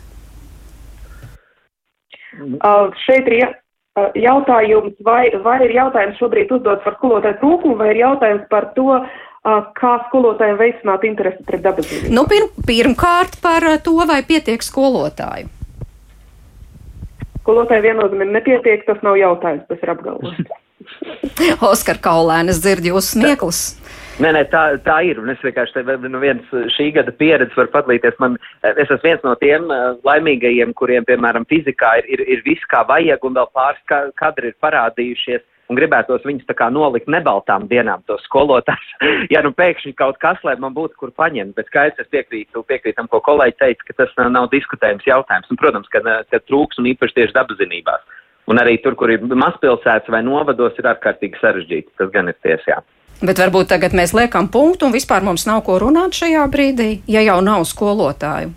[2.35, 7.91] Uh, šeit ir uh, jautājums, vai, vai ir jautājums šobrīd uzdot par skolotāju trūkumu, vai
[7.93, 12.11] ir jautājums par to, uh, kā skolotājiem veicināt interesi pret dabasību?
[12.15, 15.51] Nu, pir, pirmkārt par to, vai pietiek skolotāju.
[17.45, 20.47] Skolotāji viennozīmīgi nepietiek, tas nav jautājums, tas ir apgalvots.
[21.71, 23.59] Oskar Kaulēnis dzird jūsu smieklus.
[24.17, 25.19] Nē, nē, tā, tā ir.
[25.21, 28.15] Un es vienkārši te, nu, viens šī gada pieredze var padalīties.
[28.23, 32.65] Man, es esmu viens no tiem uh, laimīgajiem, kuriem, piemēram, fizikā ir, ir, ir viss,
[32.71, 35.45] kā vajag, un vēl pāris kadri ir parādījušies.
[35.65, 38.91] Un gribētos viņus tā kā nolikt nebaltām dienām, tos skolotājus.
[39.33, 43.09] ja nu pēkšņi kaut kas, lai man būtu kur paņemt, bet skaidrs, es piekrītu, piekrītam,
[43.09, 45.49] ko kolēģi teica, ka tas nav, nav diskutējums jautājums.
[45.49, 48.05] Un, protams, ka, ka trūks un īpaši tieši dabazinībās.
[48.45, 51.95] Un arī tur, kur ir mazpilsētas vai novados, ir ārkārtīgi sarežģīti.
[51.97, 52.83] Tas gan ir tiesā.
[53.25, 57.23] Bet varbūt tagad mēs liekam punktu un vispār mums nav ko runāt šajā brīdī, ja
[57.25, 58.51] jau nav skolotāju.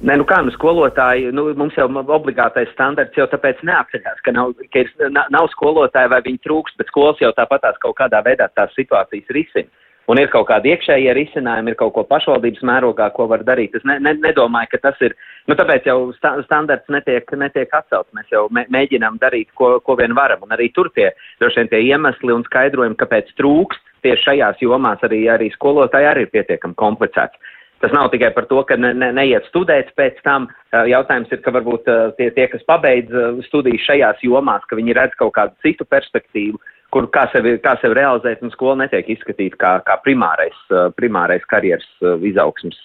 [0.00, 4.54] Nē, nu kā nu skolotāji, nu, mums jau obligātais standarts jau tāpēc neapceļās, ka nav,
[4.72, 8.72] ka ir, nav skolotāji vai viņi trūkst, bet skolas jau tāpatās kaut kādā veidā tās
[8.78, 9.68] situācijas risina
[10.10, 13.76] un ir kaut kādi iekšējie risinājumi, ir kaut ko pašvaldības mērogā, ko var darīt.
[13.78, 15.14] Es ne, ne, nedomāju, ka tas ir,
[15.50, 18.10] nu tāpēc jau sta, standarts netiek, netiek atcelts.
[18.16, 21.72] Mēs jau mē, mēģinām darīt, ko, ko vien varam, un arī tur tie, droši vien
[21.72, 26.74] tie iemesli un skaidrojumi, kāpēc trūkst tieši šajās jomās arī, arī skolotāji arī ir pietiekami
[26.78, 27.38] komplicēti.
[27.82, 30.46] Tas nav tikai par to, ka ne, ne, neiet studēt pēc tam.
[30.70, 33.10] Jautājums ir, ka varbūt tie, tie kas pabeidz
[33.48, 36.60] studijas šajās jomās, ka viņi redz kaut kādu citu perspektīvu,
[36.94, 40.56] kur kā sevi, kā sevi realizēt, un skola netiek izskatīta kā, kā primārais,
[40.94, 41.90] primārais karjeras
[42.30, 42.78] izaugsmas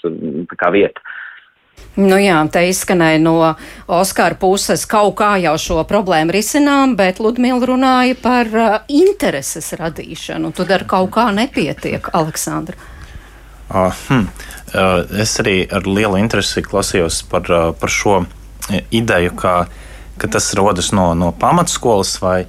[0.57, 1.05] kā vieta.
[1.97, 3.33] Nu jā, te izskanēja no
[3.89, 10.53] Oskara puses, kaut kā jau šo problēmu risinām, bet Ludmila runāja par uh, intereses radīšanu.
[10.57, 12.77] Tad ar kaut kā nepietiek, Aleksandra.
[13.67, 14.29] Uh, hm.
[14.73, 18.21] Uh, es arī ar lielu interesi klausījos par, uh, par šo
[18.91, 19.57] ideju, ka,
[20.17, 22.41] ka tas rodas no, no pamatskolas vai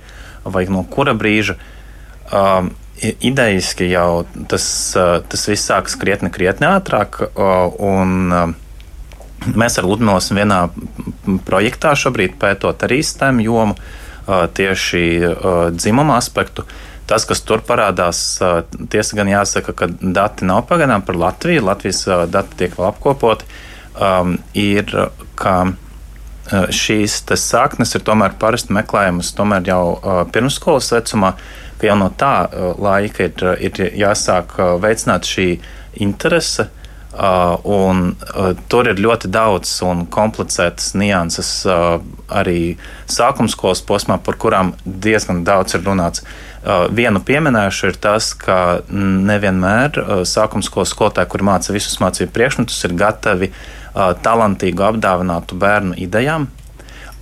[0.48, 1.57] vai no kura brīža.
[2.33, 4.64] Um, Idejiski jau tas,
[5.31, 7.20] tas viss sākas krietni, krietni ātrāk.
[7.78, 8.33] Un,
[9.54, 10.57] mēs ar Ludmila esam vienā
[11.46, 13.76] projektā šobrīd pētot arī STEM jomu,
[14.26, 15.04] tieši
[15.78, 16.66] dzimuma aspektu.
[17.09, 18.21] Tas, kas tur parādās,
[18.92, 21.64] tiesa gan jāsaka, ka dati nav pagaidām par Latviju.
[21.64, 23.49] Latvijas dati tiek vēl apkopoti.
[23.99, 24.92] Um, ir,
[25.40, 25.55] ka
[26.49, 31.35] šīs saknes ir tomēr parasti meklējamas tomēr jau eh, pirmsskolas vecumā,
[31.79, 35.53] ka jau no tā eh, laika ir, ir jāsāk veicināt šī
[36.01, 36.71] interese.
[37.18, 41.97] Uh, un, uh, tur ir ļoti daudz un komplicētas nianses uh,
[42.31, 42.77] arī
[43.11, 46.23] sākuma skolas posmā, par kurām diezgan daudz ir runāts.
[46.23, 46.47] Uh,
[46.90, 52.79] vienu pieminēšu ir tas, ka nevienmēr uh, sākuma skolas skolotāji, kuri māca visus mācību priekšmetus,
[52.88, 56.49] ir gatavi uh, talantīgu, apdāvinātu bērnu idejām.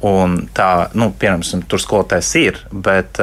[0.06, 3.16] Un tā, nu, piemēram, tur skolotājs ir, bet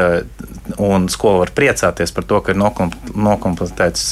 [1.14, 4.08] skola var priecāties par to, ka ir nokomplektēts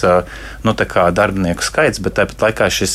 [0.61, 0.75] nu,
[1.17, 2.93] darbinieku skaits, bet tāpat laikā šis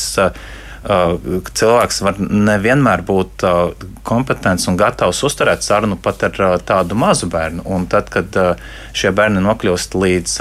[0.87, 3.42] cilvēks var nevienmēr būt
[4.07, 7.64] kompetents un gatavs uzturēt sarunu pat ar tādu mazu bērnu.
[7.66, 8.37] Un tad, kad
[8.96, 10.37] šie bērni nokļūst līdz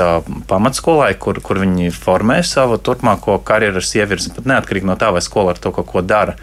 [0.49, 5.55] pamatskolai, kur, kur viņi formē savu turpmāko karjeras ievirzi, pat neatkarīgi no tā, vai skola
[5.55, 6.38] ar to kaut ko dara.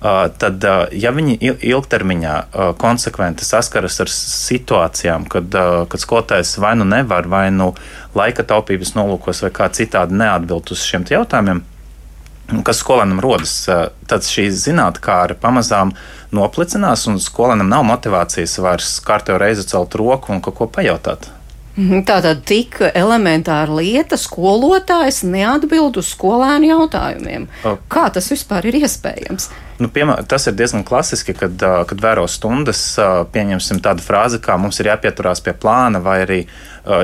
[0.00, 0.64] Tad,
[0.96, 2.36] ja viņi ilgtermiņā
[2.80, 5.58] konsekventi saskaras ar situācijām, kad,
[5.92, 7.74] kad skolotājs vai nu nevar, vai nu
[8.16, 11.60] laika taupības nolūkos, vai kā citādi neatbild uz šiem jautājumiem,
[12.66, 13.54] kas skolēnam rodas,
[14.10, 15.94] tad šī zinātnē pamazām
[16.34, 21.30] noplicinās, un skolēnam nav motivācijas vairs kārtējo reizi celt roku un kaut ko pajautāt.
[21.78, 27.46] Mhm, tātad tik elementāra lieta, skolotājs neatbild uz skolēnu jautājumiem.
[27.88, 29.48] Kā tas vispār ir iespējams?
[29.80, 32.82] Nu, piemēr, tas ir diezgan klasiski, kad, kad vēro stundas,
[33.32, 36.40] pieņemsim tādu frāzi, kā mums ir jāpieturās pie plāna, vai arī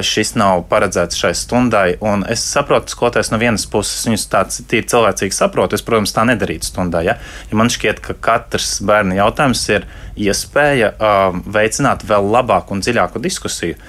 [0.05, 1.87] šis nav paredzēts šai stundai.
[2.05, 5.79] Un es saprotu, skolotājs no vienas puses viņus tāds tīri cilvēcīgi saprotu.
[5.79, 7.01] Es, protams, tā nedarītu stundā.
[7.07, 7.17] Ja,
[7.49, 9.89] ja man šķiet, ka katrs bērna jautājums ir
[10.29, 13.81] iespēja uh, veicināt vēl labāku un dziļāku diskusiju.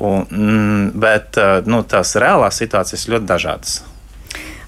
[0.00, 1.36] Un, mm, bet
[1.68, 3.78] nu, tās reālās situācijas ļoti dažādas.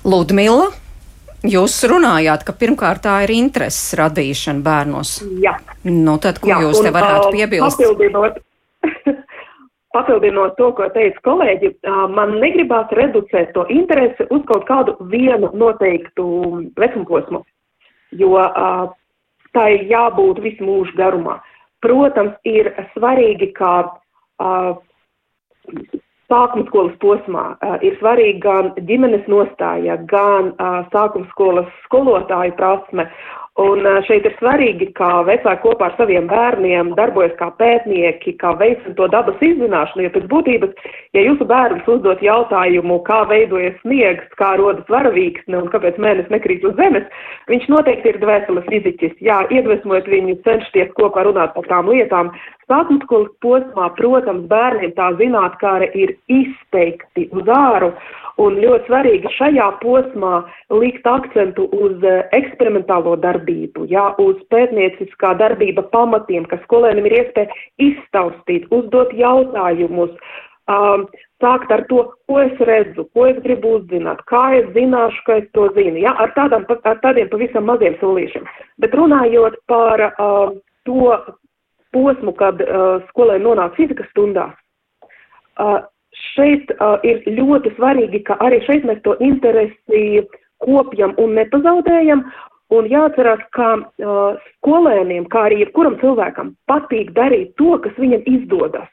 [0.05, 0.69] Ludmila,
[1.49, 5.19] jūs runājāt, ka pirmkārt tā ir intereses radīšana bērnos.
[5.43, 5.57] Jā.
[5.85, 7.81] Nu, tad, ko Jā, jūs te varētu piebilst?
[7.83, 8.39] Papildinot,
[9.97, 11.73] papildinot to, ko teica kolēģi,
[12.15, 16.27] man negribās reducēt to interesi uz kaut kādu vienu noteiktu
[16.79, 17.43] vecumposmu,
[18.21, 18.47] jo
[19.53, 21.41] tā ir jābūt visu mūžu garumā.
[21.83, 23.75] Protams, ir svarīgi, kā
[26.33, 27.45] sākuma skolas posmā
[27.85, 30.53] ir svarīga gan ģimenes nostāja, gan
[30.95, 33.09] sākuma skolas skolotāju prasme.
[33.61, 38.95] Un šeit ir svarīgi, kā vecāki kopā ar saviem bērniem darbojas kā pētnieki, kā veicina
[38.97, 44.55] to dabas izzināšanu, jo pēc būtības, ja jūsu bērns uzdot jautājumu, kā veidojas sniegs, kā
[44.57, 47.05] rodas varavīksne un kāpēc mēnesis nekrīt uz zemes,
[47.53, 49.21] viņš noteikti ir dvēseles fiziķis.
[49.21, 52.33] Jā, iedvesmojot viņu, cenšties kopā runāt par tām lietām,
[52.71, 57.91] Sākuma skolas posmā, protams, bērniem tā zinātkāre ir izteikti uz āru,
[58.43, 60.37] un ļoti svarīgi šajā posmā
[60.83, 67.61] likt akcentu uz eh, eksperimentālo darbību, jā, uz pētnieciskā darbība pamatiem, ka skolēniem ir iespēja
[67.91, 70.15] iztaustīt, uzdot jautājumus,
[70.71, 71.07] um,
[71.43, 75.49] sākt ar to, ko es redzu, ko es gribu uzzināt, kā es zināšu, ka es
[75.57, 76.15] to zinu, ja?
[76.23, 78.47] ar, tādām, ar tādiem pavisam maziem solīšiem.
[78.83, 80.55] Bet runājot par uh,
[80.87, 81.17] to
[81.95, 84.55] posmu, kad uh, skolēni nonāk fizikas stundās,
[85.61, 85.81] uh,
[86.35, 90.25] šeit uh, ir ļoti svarīgi, ka arī šeit mēs to interesi
[90.63, 92.25] kopjam un nepazaudējam.
[92.73, 98.89] Un jāatcerās, ka uh, skolēniem, kā arī jebkuram cilvēkam, patīk darīt to, kas viņam izdodas.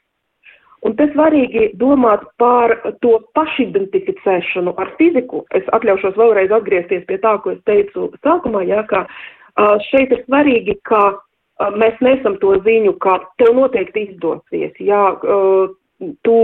[0.83, 5.45] Un te svarīgi domāt par to pašidentificēšanu ar fiziku.
[5.55, 10.23] Es atļaušos vēlreiz atgriezties pie tā, ko es teicu sākumā, jā, ka uh, šeit ir
[10.25, 11.01] svarīgi, ka
[11.79, 14.73] mēs nesam to ziņu, ka tev noteikti izdosies.
[14.79, 15.03] Jā,
[16.23, 16.37] tu,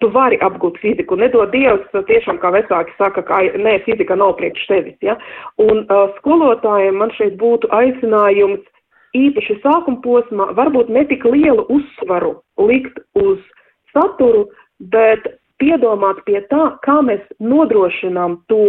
[0.00, 1.18] tu vari apgūt fiziku.
[1.20, 4.96] Nedod Dievs, tiešām kā vecāki saka, ka nē, fizika nav priekš tevis.
[5.04, 5.18] Ja?
[5.60, 8.64] Un uh, skolotājiem man šeit būtu aicinājums
[9.14, 13.38] īpaši sākuma posmā varbūt netik lielu uzsvaru likt uz
[13.94, 14.48] saturu,
[14.80, 15.26] bet
[15.62, 18.64] piedomāt pie tā, kā mēs nodrošinām to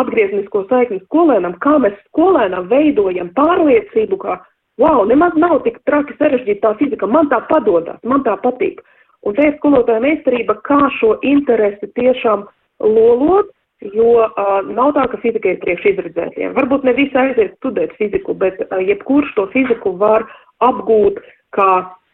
[0.00, 4.40] atgrieznisko saikni skolēnam, kā mēs skolēnam veidojam pārliecību, ka,
[4.80, 8.82] wow, nemaz nav tik traki sarežģīta tā fizika, man tā padodas, man tā patīk.
[9.26, 12.44] Un te ir skolotāja meistarība, kā šo interesi tiešām
[12.84, 13.50] lolot,
[13.82, 16.54] jo uh, nav tā, ka fizika ir priekš izredzētiem.
[16.56, 20.28] Varbūt ne visi aiziet studēt fiziku, bet uh, jebkurš to fiziku var
[20.64, 21.20] apgūt
[21.56, 21.70] kā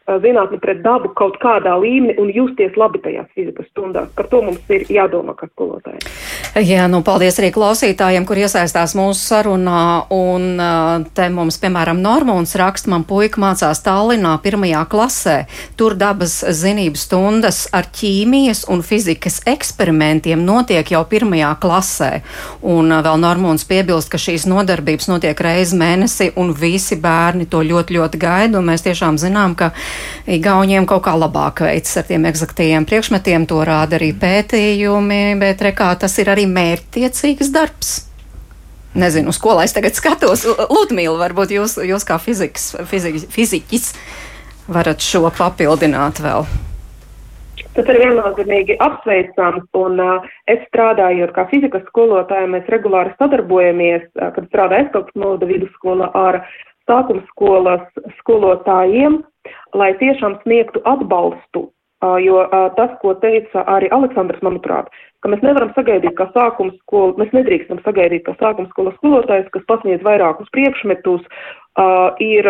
[0.07, 4.09] zinātni pret dabu kaut kādā līmenī un justies labi tajās fizikas stundās.
[4.17, 6.03] Par to mums ir jādomā kā skolotājiem.
[6.53, 10.05] Jā, nu paldies arī klausītājiem, kur iesaistās mūsu sarunā.
[10.13, 10.59] Un
[11.17, 15.33] te mums, piemēram, Normons raksta, man puika mācās Tallinā pirmajā klasē.
[15.79, 22.11] Tur dabas zinību stundas ar ķīmijas un fizikas eksperimentiem notiek jau pirmajā klasē.
[22.61, 27.97] Un vēl Normons piebilst, ka šīs nodarbības notiek reizi mēnesi un visi bērni to ļoti,
[27.97, 28.61] ļoti gaida.
[28.61, 29.71] Un mēs tiešām zinām, ka
[30.29, 35.89] Igauniem kaut kā labāk veicas ar tiem eksaktajiem priekšmetiem, to rāda arī pētījumi, bet rekā
[35.99, 37.93] tas ir arī mērķtiecīgs darbs.
[38.93, 40.45] Nezinu, uz ko lai es tagad skatos.
[40.45, 43.89] Lūdmīl, varbūt jūs, jūs kā fizikas, fizikas, fiziķis
[44.69, 46.45] varat šo papildināt vēl.
[47.73, 54.29] Tas ir viennozīmīgi apsveicams, un uh, es strādājot kā fizikas skolotāja, mēs regulāri sadarbojamies, uh,
[54.35, 56.43] kad strādāju Estopas moda vidusskola ar
[56.89, 57.87] sākuma skolas
[58.19, 59.23] skolotājiem,
[59.73, 61.69] lai tiešām sniegtu atbalstu,
[62.19, 62.41] jo
[62.75, 64.89] tas, ko teica arī Aleksandrs, manuprāt,
[65.23, 69.63] ka mēs nevaram sagaidīt, ka sākums skola, mēs nedrīkstam sagaidīt, ka sākums skolas skolotājs, kas
[69.69, 71.23] pasniedz vairākus priekšmetus,
[72.21, 72.49] ir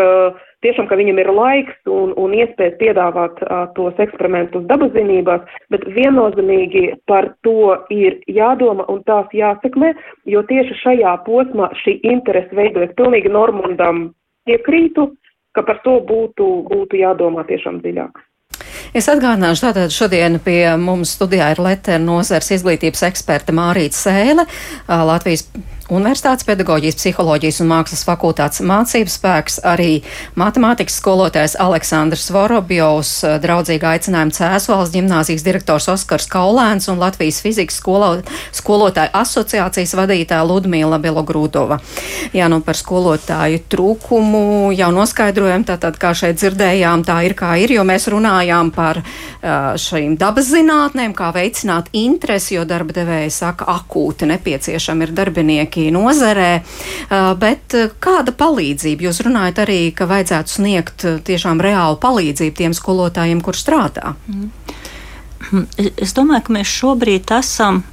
[0.65, 3.39] tiešām, ka viņam ir laiks un, un iespējas piedāvāt
[3.77, 9.93] tos eksperimentus dabazinībās, bet viennozīmīgi par to ir jādomā un tās jāsekmē,
[10.25, 14.09] jo tieši šajā posmā šī interese veidojas pilnīgi Normundam
[14.49, 15.11] piekrītu,
[15.53, 18.17] ka par to būtu, būtu jādomā tiešām dziļāk.
[18.93, 24.45] Es atgādināšu, tātad šodien pie mums studijā ir Letera nozars izglītības eksperte Mārīta Sēle,
[24.85, 25.47] Latvijas
[25.91, 29.97] Universitātes pedagoģijas, psiholoģijas un mākslas fakultātes mācības spēks, arī
[30.39, 33.11] matemātikas skolotājs Aleksandrs Vorobjovs,
[33.43, 38.13] draudzīgi aicinājuma Cēsvalsts ģimnāzijas direktors Oskars Kaulēns un Latvijas fizikas skolo,
[38.55, 41.81] skolotāju asociācijas vadītāja Ludmīla Belogrūdova.
[42.31, 47.75] Jā, nu par skolotāju trūkumu jau noskaidrojam, tātad kā šeit dzirdējām, tā ir kā ir,
[47.75, 49.01] jo mēs runājām par
[49.43, 55.91] šīm dabas zinātnēm, kā veicināt interesi, jo darba devēja saka, akūti nepieciešami ir darbinieki cilvēki
[55.91, 56.63] nozarē,
[57.39, 59.07] bet kāda palīdzība?
[59.07, 64.15] Jūs runājat arī, ka vajadzētu sniegt tiešām reālu palīdzību tiem skolotājiem, kur strādā.
[64.27, 64.51] Mm.
[65.97, 67.83] Es domāju, ka mēs šobrīd esam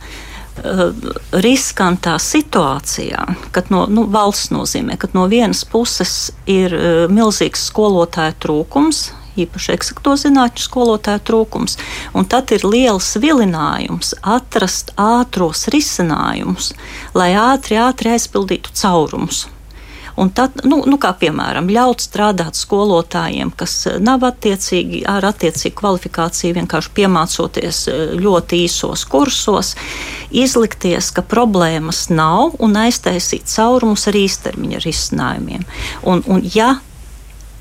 [1.32, 6.74] riskantā situācijā, kad no nu, valsts nozīmē, ka no vienas puses ir
[7.10, 11.78] milzīgs skolotāju trūkums, īpaši eksakto zinātņu skolotāju trūkums.
[12.16, 16.72] Un tad ir liels vilinājums atrast ātros risinājumus,
[17.14, 19.46] lai ātri, ātri aizpildītu caurumus.
[20.20, 26.56] Un tad, nu, nu, kā piemēram, ļaut strādāt skolotājiem, kas nav attiecīgi ar attiecīgu kvalifikāciju,
[26.58, 29.72] vienkārši piemācoties eh, ļoti īsos kursos,
[30.28, 35.64] izlikties, ka problēmas nav un aiztaisīt caurumus ar īstermiņa risinājumiem.
[36.12, 36.74] Un, un ja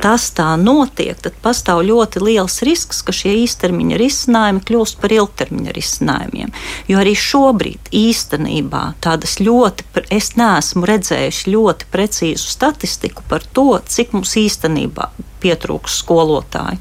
[0.02, 5.76] tas tā notiek, tad pastāv ļoti liels risks, ka šie īstermiņa risinājumi kļūst par ilgtermiņa
[5.76, 6.54] risinājumiem.
[6.90, 14.16] Jo arī šobrīd īstenībā tādas ļoti, es neesmu redzējuši ļoti precīzu statistiku par to, cik
[14.16, 16.80] mums īstenībā pietrūks skolotāju.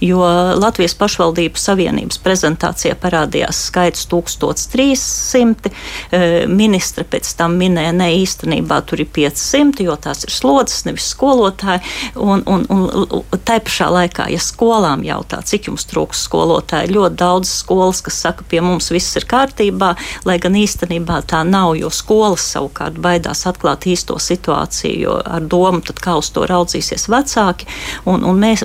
[0.00, 0.20] Jo
[0.56, 5.72] Latvijas pašvaldību savienības prezentācijā parādījās skaits 1300,
[6.50, 11.84] ministra pēc tam minēja, ne īstenībā tur ir 500, jo tās ir slodzes, nevis skolotāji.
[12.20, 17.52] Un, un, un tai pašā laikā, ja skolām jautā, cik jums trūks skolotāji, ļoti daudz
[17.60, 19.94] skolas, kas saka, pie mums viss ir kārtībā,
[20.28, 26.00] lai gan īstenībā tā nav, jo skolas savukārt baidās atklāt īsto situāciju, ar domu, tad
[26.02, 27.68] kā uz to raudzīsies vecāki.
[28.10, 28.64] Un, un mēs,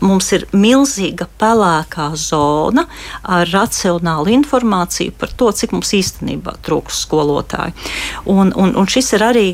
[0.00, 2.86] mums ir milzīga pelēkā zona
[3.22, 7.74] ar racionālu informāciju par to, cik mums īstenībā trūks skolotāju.
[8.30, 9.46] Un, un, un šis ir arī.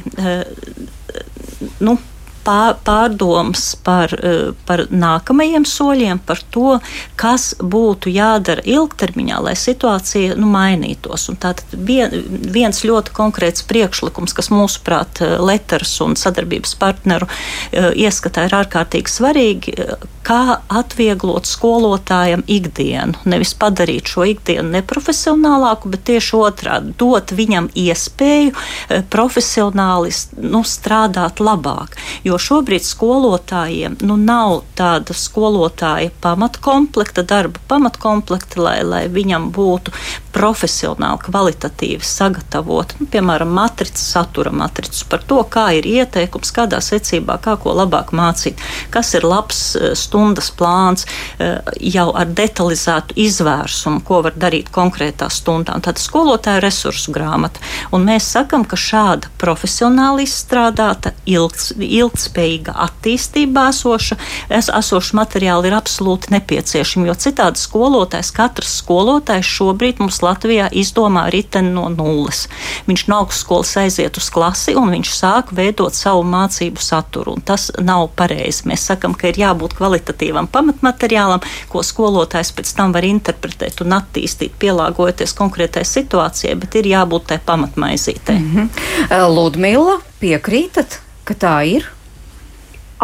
[1.81, 1.97] Nu,
[2.45, 6.79] pārdomas par, eh, par nākamajiem soļiem, par to,
[7.17, 11.29] kas būtu jādara ilgtermiņā, lai situācija nu, mainītos.
[11.29, 12.11] Un tātad vien,
[12.53, 17.29] viens ļoti konkrēts priekšlikums, kas mūsuprāt eh, Letras un sadarbības partneru
[17.73, 19.75] eh, ieskatā ir ārkārtīgi svarīgi,
[20.25, 23.19] kā atvieglot skolotājam ikdienu.
[23.29, 28.55] Nevis padarīt šo ikdienu neprofesionālāku, bet tieši otrādi dot viņam iespēju
[29.13, 31.99] profesionāli nu, strādāt labāk.
[32.25, 39.95] Jo jo šobrīd skolotājiem nu, nav tāda skolotāja pamatkomplekta, darba pamatkomplekta, lai, lai viņam būtu
[40.35, 47.39] profesionāli, kvalitatīvi sagatavot, nu, piemēram, matricas, satura matricas par to, kā ir ieteikums, kādā secībā,
[47.45, 48.59] kā ko labāk mācīt,
[48.95, 51.07] kas ir labs eh, stundas plāns,
[51.39, 51.61] eh,
[51.95, 55.79] jau ar detalizētu izvērsumu, ko var darīt konkrētā stundā.
[55.85, 57.63] Tāda skolotāja resursu grāmata.
[57.95, 61.71] Un mēs sakam, ka šāda profesionāli izstrādāta, ilgs,
[62.25, 64.17] ilgspējīga attīstībā esoša,
[64.49, 71.29] es, esoša materiāli ir absolūti nepieciešami, jo citādi skolotājs, katrs skolotājs šobrīd mums Latvijā izdomā
[71.31, 72.49] riteni no nulles.
[72.89, 77.37] Viņš no augstskolas aiziet uz klasi un viņš sāk veidot savu mācību saturu.
[77.45, 78.65] Tas nav pareizi.
[78.69, 84.57] Mēs sakam, ka ir jābūt kvalitatīvam pamatmateriālam, ko skolotājs pēc tam var interpretēt un attīstīt,
[84.61, 88.39] pielāgojoties konkrētai situācijai, bet ir jābūt tai pamatmaizītei.
[88.39, 89.35] Mm -hmm.
[89.35, 91.94] Ludmila, piekrītat, ka tā ir?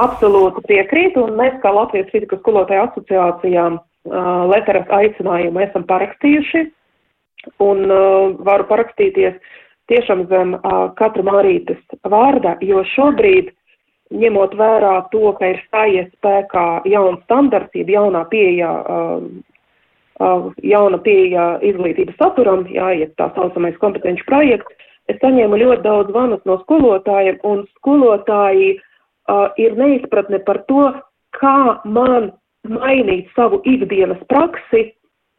[0.00, 6.68] Absolūti piekrītu, un mēs, kā Latvijas fizikas skolotāju asociācijām, uh, Leteras aicinājumu esam parakstījuši.
[7.64, 9.36] Un uh, varu parakstīties
[9.92, 13.52] tiešām zem uh, katra Marītas vārda, jo šobrīd,
[14.10, 21.56] ņemot vērā to, ka ir stājies spēkā jauns standarts, jeb jaunā pieeja, uh, jauna pieeja
[21.64, 27.64] izglītības saturam, jāiet tā saucamais kompetenci projekts, es saņēmu ļoti daudz vanus no skolotājiem, un
[27.78, 28.86] skolotāji uh,
[29.60, 30.86] ir neizpratne par to,
[31.38, 32.32] kā man
[32.68, 34.90] mainīt savu ikdienas praksi,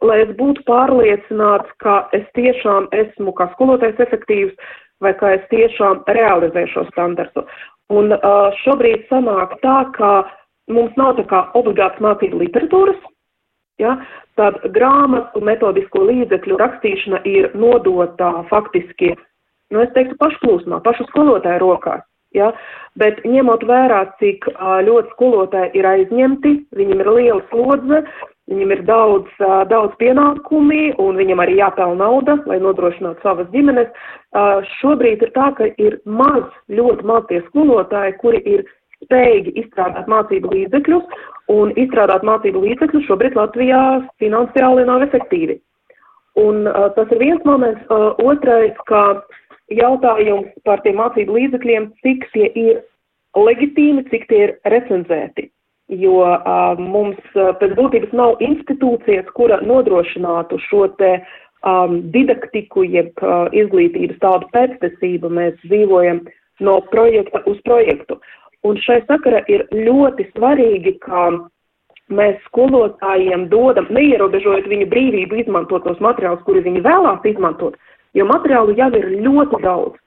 [0.02, 4.56] lai es būtu pārliecināts, ka es tiešām esmu kā skolotājs efektīvs
[5.02, 7.44] vai ka es tiešām realizēšu šo standartu.
[7.92, 10.12] Un uh, šobrīd sanāk tā, ka
[10.72, 13.00] mums nav tā kā obligāts mācību literatūras,
[13.82, 13.96] ja,
[14.38, 19.12] tad grāmatu metodisko līdzekļu rakstīšana ir nodota faktiski,
[19.74, 22.06] nu es teiktu, pašplūsmā, pašu skolotāju rokās.
[22.38, 22.52] Ja?
[23.00, 28.04] Bet ņemot vērā, cik uh, ļoti skolotāji ir aizņemti, viņam ir liela slodze,
[28.50, 29.28] Viņam ir daudz,
[29.70, 33.92] daudz pienākumi, un viņam arī jāpelna nauda, lai nodrošinātu savas ģimenes.
[34.80, 38.64] Šobrīd ir tā, ka ir maz, ļoti maz tie skolotāji, kuri ir
[39.06, 41.22] spējīgi izstrādāt mācību līdzekļus,
[41.54, 43.82] un izstrādāt mācību līdzekļus šobrīd Latvijā
[44.22, 45.60] finansiāli nav efektīvi.
[46.42, 47.82] Un uh, tas ir viens moments.
[47.92, 49.20] Uh, otrais, ka
[49.78, 52.84] jautājums par tiem mācību līdzekļiem, cik tie ir
[53.36, 55.50] legitīmi, cik tie ir recenzēti
[55.92, 63.12] jo uh, mums uh, pēc būtības nav institūcijas, kura nodrošinātu šo te um, didaktiku, jeb
[63.20, 65.30] uh, izglītības tādu pēctesību.
[65.32, 66.22] Mēs dzīvojam
[66.64, 68.20] no projekta uz projektu.
[68.62, 71.30] Un šai sakara ir ļoti svarīgi, ka
[72.12, 77.76] mēs skolotājiem dodam, neierobežojot viņu brīvību izmantot tos materiālus, kuri viņi vēlās izmantot,
[78.18, 79.98] jo materiālu jau ir ļoti daudz.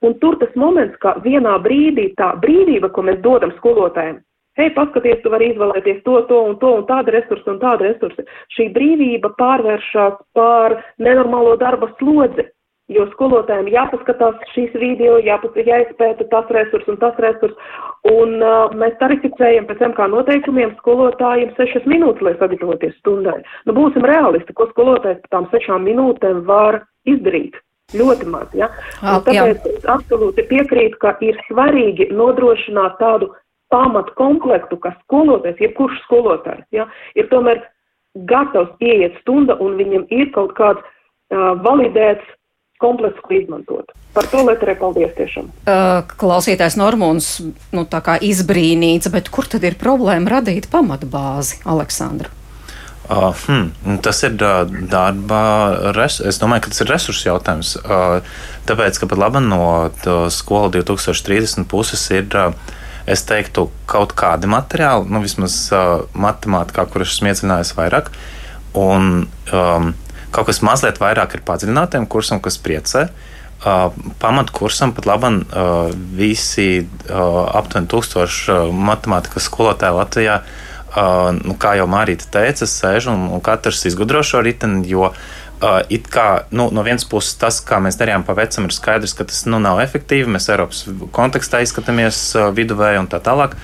[0.00, 4.20] Un tur tas moments, ka vienā brīdī tā brīvība, ko mēs dodam skolotājiem,
[4.60, 8.24] hei, paskaties, tu vari izvēlēties to, to un to un tādu resursu un tādu resursu.
[8.56, 12.48] Šī brīvība pārvēršas pār nenormālo darba slodzi,
[12.90, 17.54] jo skolotājiem jāpaskatās šīs video, jāpas, jāizpēta tas resurs un tas resurs,
[18.10, 23.38] un uh, mēs tarificējam pēc MK noteikumiem skolotājiem sešas minūtes, lai sagatavoties stundai.
[23.68, 27.58] Nu, būsim realisti, ko skolotājs par tām sešām minūtēm var izdarīt.
[27.96, 28.68] Ļoti maz, ja?
[29.02, 29.72] Un tāpēc jā.
[29.74, 33.32] es absolūti piekrītu, ka ir svarīgi nodrošināt tādu
[33.70, 36.86] pamatu komplektu, ka skolotājs, jebkurš skolotājs, ja,
[37.18, 37.62] ir tomēr
[38.30, 42.26] gatavs ieiet stunda un viņam ir kaut kāds uh, validēts
[42.80, 43.92] kompleksu, ko izmantot.
[44.14, 45.50] Par to Lieturai paldies tiešām.
[45.68, 47.36] Uh, klausītājs Normons,
[47.76, 52.32] nu tā kā izbrīnīts, bet kur tad ir problēma radīt pamatbāzi, Aleksandra?
[53.10, 55.40] Uh, hmm, tas ir uh, darba,
[55.96, 57.72] res, es domāju, ka tas ir resursu jautājums.
[57.82, 58.20] Uh,
[58.68, 59.64] tāpēc, ka pat labi no
[60.30, 62.54] skola 2030 puses ir, uh,
[63.10, 68.12] es teiktu, kaut kādi materiāli, nu vismaz uh, matemātikā, kur esmu iecinājis vairāk,
[68.78, 69.90] un um,
[70.30, 73.08] kaut kas mazliet vairāk ir padziļinātiem kursam, kas priecē.
[73.60, 73.90] Uh,
[74.22, 80.58] pamatkursam pat labi uh, visi uh, aptuveni tūkstoši uh, matemātikas skolotāji Latvijā uh,
[80.90, 85.82] Uh, nu, kā jau Mārīte teica, sēž un, un katrs izgudro šo riteni, jo uh,
[85.86, 89.28] it kā nu, no vienas puses tas, kā mēs darījām pa vecam, ir skaidrs, ka
[89.30, 90.26] tas nu, nav efektīvi.
[90.34, 90.82] Mēs Eiropas
[91.14, 93.54] kontekstā izskatāmies uh, viduvēji un tā tālāk.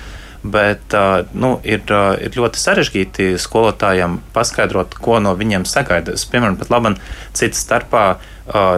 [0.47, 6.14] Bet uh, nu, ir, uh, ir ļoti sarežģīti skolotājiem paskaidrot, ko no viņiem sagaida.
[6.14, 6.95] Es, piemēram, pat labi,
[7.35, 8.77] citas starpā uh,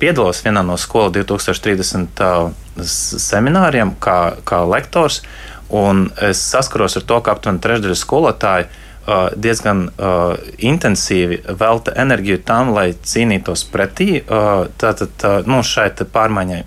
[0.00, 2.50] piedalos vienā no skolu 2030 uh,
[2.84, 5.22] semināriem kā, kā lektors.
[5.68, 12.40] Un es saskaros ar to, ka aptuveni trešdaļa skolotāju uh, diezgan uh, intensīvi velta enerģiju
[12.48, 16.62] tam, lai cīnītos pretī uh, tātad, uh, nu, šai pārmaiņai.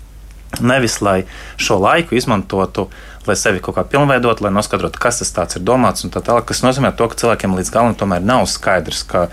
[0.72, 1.22] Nevis lai
[1.56, 2.88] šo laiku izmantotu,
[3.24, 6.50] lai sevi kaut kā pilnveidotu, lai noskaidrotu, kas tas ir domāts un tā tālāk.
[6.50, 9.28] Tas nozīmē, to, ka cilvēkiem līdz galam tomēr nav skaidrs, ka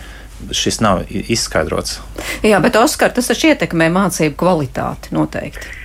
[0.56, 2.00] šis nav izskaidrots.
[2.46, 5.76] Jā, bet Oskar, tas taču ietekmē mācību kvalitāti noteikti.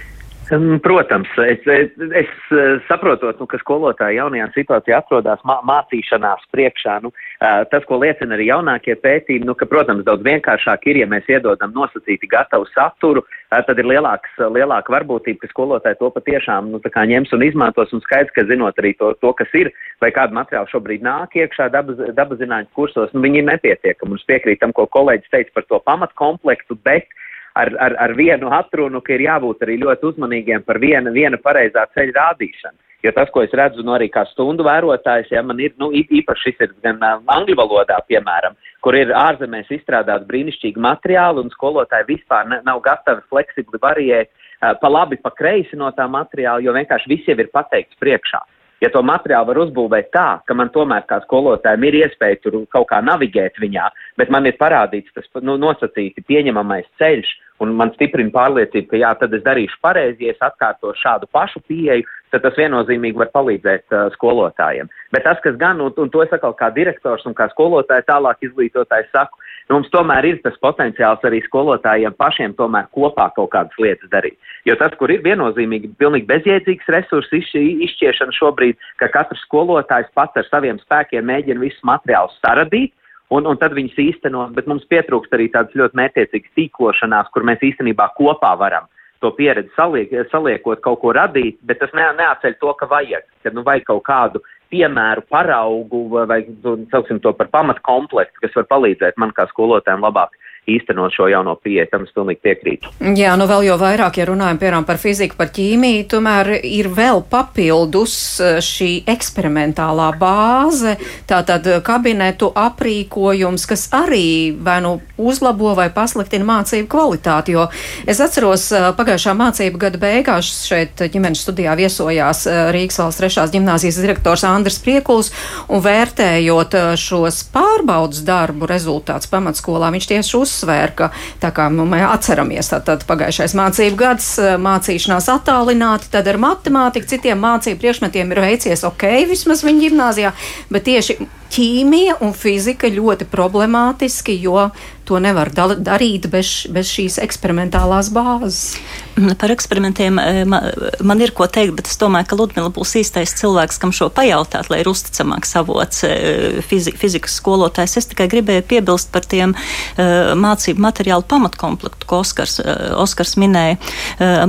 [0.82, 6.99] Protams, es, es, es eh, saprotot, nu, ka skolotāji jaunajā situācijā atrodas mā, mācīšanās priekšā.
[7.05, 11.30] Nu, tas, ko liecina arī jaunākie pētījumi, nu, ka, protams, daudz vienkāršāk ir, ja mēs
[11.32, 13.24] iedodam nosacīti gatavu saturu,
[13.55, 17.92] tad ir lielāks, lielāka varbūtība, ka skolotāji to patiešām nu, ņems un izmantos.
[17.97, 19.72] Un skaidrs, ka zinot arī to, to, kas ir,
[20.05, 24.12] vai kādu materiālu šobrīd nāk iekšā dabas, zinātņu kursos, nu, viņi ir nepietiekami.
[24.12, 27.09] Un es piekrītu tam, ko kolēģis teica par to pamatkomplektu, bet
[27.55, 31.87] ar, ar, ar vienu atrunu, ka ir jābūt arī ļoti uzmanīgiem par viena, viena pareizā
[31.95, 32.79] ceļa rādīšanu.
[33.05, 36.47] Jo tas, ko es redzu, nu arī kā stundu vērotājs, ja man ir, nu, īpaši
[36.47, 42.49] šis ir gan angļu valodā, piemēram, kur ir ārzemēs izstrādāti brīnišķīgi materiāli un skolotāji vispār
[42.49, 44.33] ne, nav gatavi fleksibli variēt
[44.81, 48.41] pa labi, pa kreisi no tā materiāla, jo vienkārši viss jau ir pateikts priekšā.
[48.81, 52.89] Ja to materiālu var uzbūvēt tā, ka man tomēr kā skolotājiem ir iespēja tur kaut
[52.91, 53.87] kā navigēt viņā,
[54.21, 57.31] bet man ir parādīts tas nu, nosacīti pieņemamais ceļš,
[57.63, 61.63] un man stiprina pārliecība, ka jā, tad es darīšu pareizi, ja es atkārtošu šādu pašu
[61.69, 64.89] pieeju, tad tas viennozīmīgi var palīdzēt uh, skolotājiem.
[65.15, 68.43] Bet tas, kas gan, un, un to es atkal kā direktors un kā skolotāji tālāk
[68.49, 69.39] izglītotājs saku,
[69.69, 74.35] nu, mums tomēr ir tas potenciāls arī skolotājiem pašiem tomēr kopā kaut kādas lietas darīt.
[74.67, 80.51] Jo tas, kur ir viennozīmīgi pilnīgi bezjēdzīgs resursu izšķiešana šobrīd, ka katrs skolotājs pats ar
[80.51, 82.91] saviem spēkiem mēģina visus materiālus saradīt,
[83.33, 87.64] un, un tad viņas īstenot, bet mums pietrūkst arī tādas ļoti mērķiecīgas tīklošanās, kur mēs
[87.64, 88.91] īstenībā kopā varam
[89.25, 93.53] to pieredzi saliek, saliekot, kaut ko radīt, bet tas ne, neatceļ to, ka vajag, ka
[93.57, 94.43] nu vajag kaut kādu
[94.75, 100.05] piemēru, paraugu vai, vai nu, sauksim to par pamatkomplektu, kas var palīdzēt man kā skolotājiem
[100.05, 100.37] labāk
[100.71, 101.87] īstenot šo jauno pieeju.
[101.93, 102.93] Tam es pilnīgi piekrītu.
[103.19, 107.23] Jā, nu vēl jau vairāk, ja runājam piemēram par fiziku, par ķīmiju, tomēr ir vēl
[107.31, 110.97] papildus eh, šī eksperimentālā bāze,
[111.29, 117.57] tātad kabinetu aprīkojums, kas arī vai nu uzlabo vai pasliktina mācību kvalitāti.
[117.57, 117.69] Jo
[118.09, 123.55] es atceros eh, pagājušā mācību gada beigās šeit ģimenes studijā viesojās eh, Rīgas valsts trešās
[123.55, 125.31] ģimnāzijas direktors Andris Priekuls
[125.69, 131.11] un vērtējot šos pārbaudas darbu rezultātus pamatskolā, viņš tieši uz uzsvēra, ka
[131.43, 134.31] tā kā mēs atceramies, tad pagājušais mācību gads
[134.63, 140.35] mācīšanās attālināti, tad ar matemātiku citiem mācību priekšmetiem ir veicies ok, vismaz viņa gimnāzijā,
[140.73, 141.19] bet tieši
[141.55, 144.69] ķīmija un fizika ļoti problemātiski, jo
[145.07, 148.79] to nevar darīt bez, bez šīs eksperimentālās bāzes.
[149.15, 150.65] Par eksperimentiem eh, man,
[151.07, 154.71] man ir ko teikt, bet es domāju, ka Ludmila būs īstais cilvēks, kam šo pajautāt,
[154.73, 157.95] lai ir uzticamāks avots eh, fizi, fizikas skolotājs.
[158.01, 162.57] Es tikai gribēju piebilst par tiem uh, mācību materiālu pamatkomplektu, ko Oskars,
[162.99, 163.77] Oskars minēja.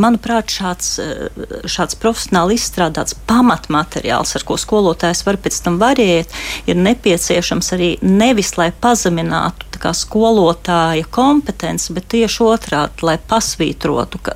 [0.01, 0.95] Manuprāt, šāds,
[1.69, 6.33] šāds profesionāli izstrādāts pamatmateriāls, ar ko skolotājs var pēc tam variēt,
[6.69, 14.35] ir nepieciešams arī nevis, lai pazeminātu skolotāja kompetenci, bet tieši otrādi, lai pasvītrotu, ka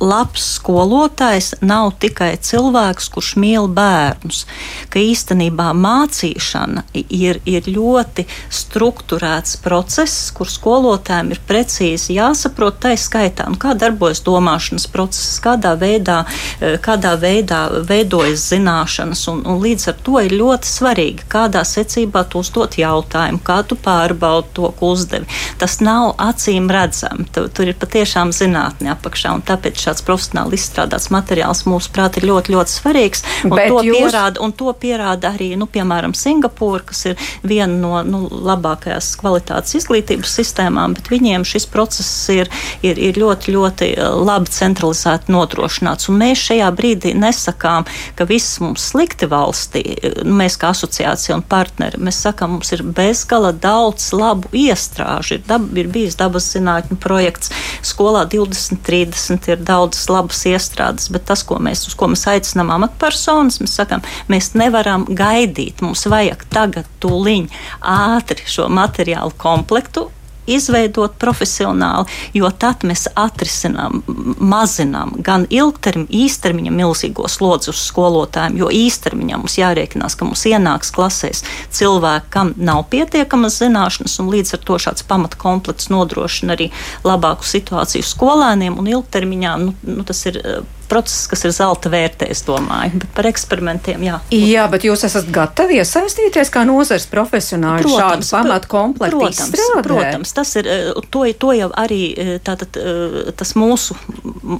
[0.00, 4.44] labs skolotājs nav tikai cilvēks, kurš mīl bērnus,
[4.92, 8.24] ka īstenībā mācīšana ir, ir ļoti
[8.54, 15.74] strukturēts process, kur skolotājiem ir precīzi jāsaprot, tai skaitā, nu, kā darbojas domāšanas process, kādā
[15.78, 16.20] veidā,
[16.60, 22.24] eh, kādā veidā veidojas zināšanas, un, un līdz ar to ir ļoti svarīgi, kādā secībā
[22.28, 25.26] tu uzdot jautājumu, kā tu pārbaudi to, ko uzdevi.
[25.58, 31.08] Tas nav acīm redzami, tur, tur ir patiešām zinātne apakšā, un tāpēc šāds profesionāli izstrādāts
[31.14, 33.24] materiāls mūsuprāt ir ļoti, ļoti svarīgs.
[33.48, 33.96] Un to, jūs...
[33.96, 39.78] pierāda, un to pierāda arī, nu, piemēram, Singapūra, kas ir viena no nu, labākajās kvalitātes
[39.80, 42.50] izglītības sistēmām, bet viņiem šis process ir,
[42.86, 46.10] ir, ir ļoti, ļoti eh, labi centralizēti nodrošināts.
[46.12, 49.84] Un mēs šajā brīdī nesakām, ka viss mums slikti valstī,
[50.24, 55.38] nu, mēs kā asociācija un partneri, mēs sakām, mums ir bezgala daudz labu iestrāžu.
[55.38, 57.52] Ir, dab, ir bijis dabas zinātņu projekts
[57.86, 63.60] skolā 2030, ir daudzas labas iestrādes, bet tas, ko mēs, uz ko mēs aicinām amatpersonas,
[63.62, 65.82] mēs sakām, mēs nevaram gaidīt.
[65.84, 67.48] Mums vajag tagad, tūliņ,
[67.94, 70.08] ātri šo materiālu komplektu
[70.48, 74.02] izveidot profesionāli, jo tad mēs atrisinām,
[74.40, 80.92] mazinām gan ilgtermiņa, īstermiņa milzīgo slodzi uz skolotājiem, jo īstermiņā mums jārēķinās, ka mums ienāks
[80.94, 81.44] klasēs
[81.74, 86.70] cilvēki, kam nav pietiekamas zināšanas, un līdz ar to šāds pamatkomplekts nodrošina arī
[87.06, 90.40] labāku situāciju skolēniem, un ilgtermiņā nu, nu, tas ir
[90.88, 93.02] process, kas ir zelta vērtē, es domāju.
[93.02, 94.18] Bet par eksperimentiem, jā.
[94.34, 99.84] Jā, bet jūs esat gatavi iesaistīties kā nozars profesionāli protams, šādu pamatu komplektu protams, izstrādē?
[99.86, 103.96] Protams, tas ir, eh, to, to jau arī eh, tātad, eh, tas mūsu,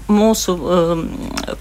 [0.09, 1.05] mūsu um,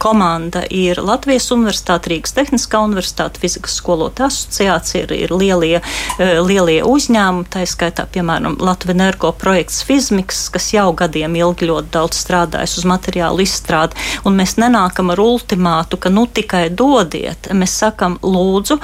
[0.01, 5.80] komanda ir Latvijas Universitāte, Rīgas Tehniskā Universitāte, Fizikas skolotāja asociācija, ir, ir lielie,
[6.20, 12.20] lielie uzņēmumi, tā skaitā, piemēram, Latvijas energo projekts Fizmiks, kas jau gadiem ilgi ļoti daudz
[12.20, 13.97] strādājas uz materiālu izstrādi,
[14.28, 17.49] un mēs nenākam ar ultimātu, ka nu tikai dodiet.
[17.58, 18.80] Mēs sakam, lūdzu,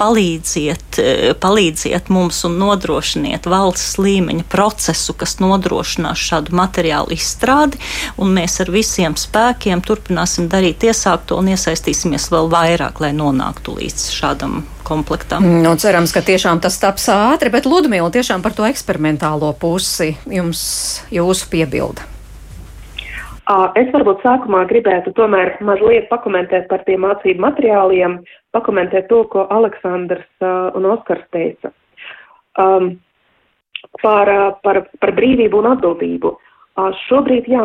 [0.00, 7.80] palīdziet, eh, palīdziet mums un nodrošiniet valsts līmeņa procesu, kas nodrošinās šādu materiālu izstrādi,
[8.16, 14.10] un mēs ar visiem spēkiem turpināsim darīt iesākto un iesaistīsimies vēl vairāk, lai nonāktu līdz
[14.14, 15.62] šādam komplektam.
[15.62, 20.66] Nu, cerams, ka tiešām tas taps ātri, bet Ludmila tiešām par to eksperimentālo pusi jums
[21.10, 22.15] jūsu piebilda.
[23.78, 28.18] Es varbūt sākumā gribētu tomēr mazliet pakomentēt par tiem mācību materiāliem,
[28.56, 30.26] pakomentēt to, ko Aleksandrs
[30.74, 31.70] un Oskars teica.
[32.58, 32.96] Um,
[34.02, 34.30] par,
[34.62, 36.34] par, par brīvību un atbildību.
[37.06, 37.64] Šobrīd, jā,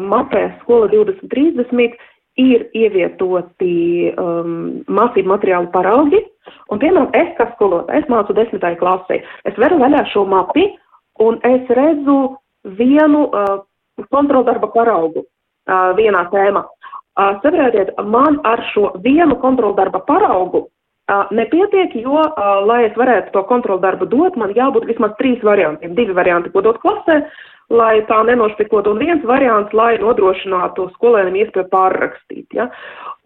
[0.00, 1.98] mapē skola 2030
[2.40, 6.22] ir ievietoti um, mācību materiālu paraugi,
[6.72, 10.64] un, piemēram, es kā skolotāja, es mācu desmitāju klasē, es veru vaļā šo mapi,
[11.22, 12.16] un es redzu
[12.80, 13.60] vienu uh,
[14.10, 16.64] kontroldarba paraugu uh, vienā tēmā.
[17.20, 23.34] Uh, saprotiet, man ar šo vienu kontroldarba paraugu uh, nepietiek, jo, uh, lai es varētu
[23.34, 25.96] to kontroldarbu dot, man jābūt vismaz trīs variantiem.
[25.98, 27.20] Divi varianti, ko dot klasē,
[27.70, 32.46] lai tā nenošpikot, un viens variants, lai nodrošinātu skolēniem iespēju pārrakstīt.
[32.56, 32.70] Ja?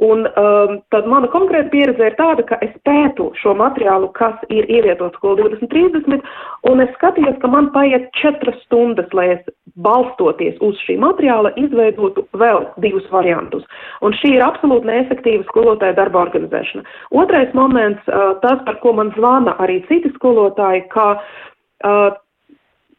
[0.05, 4.67] Un um, tad mana konkrēta pieredze ir tāda, ka es pētu šo materiālu, kas ir
[4.69, 6.25] ievietots skolu 2030,
[6.71, 9.45] un es skatījos, ka man paiet četras stundas, lai es
[9.87, 13.65] balstoties uz šī materiāla izveidotu vēl divus variantus.
[14.05, 16.85] Un šī ir absolūti neefektīva skolotāja darba organizēšana.
[17.23, 22.09] Otrais moments, uh, tas, par ko man zvana arī citi skolotāji, ka uh,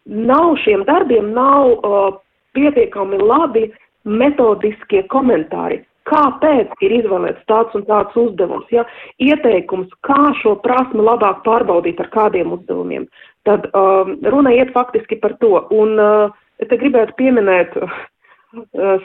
[0.06, 2.08] nav šiem darbiem, nav uh,
[2.56, 3.68] pietiekami labi
[4.06, 5.84] metodiskie komentāri.
[6.06, 8.68] Kāpēc ir izvēlēts tāds un tāds uzdevums?
[8.74, 8.84] Ja?
[9.22, 13.08] Ieteikums, kā šo prasmi labāk pārbaudīt ar kādiem uzdevumiem.
[13.49, 15.56] Tad um, runa iet faktiski par to.
[15.74, 17.95] Un uh, te gribētu pieminēt uh,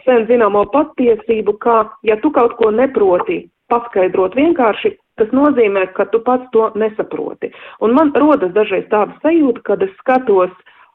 [0.05, 6.21] sen zināmo patiesību, ka ja tu kaut ko neproti paskaidrot vienkārši, tas nozīmē, ka tu
[6.27, 7.53] pats to nesaproti.
[7.85, 10.53] Un man rodas dažreiz tāda sajūta, kad es skatos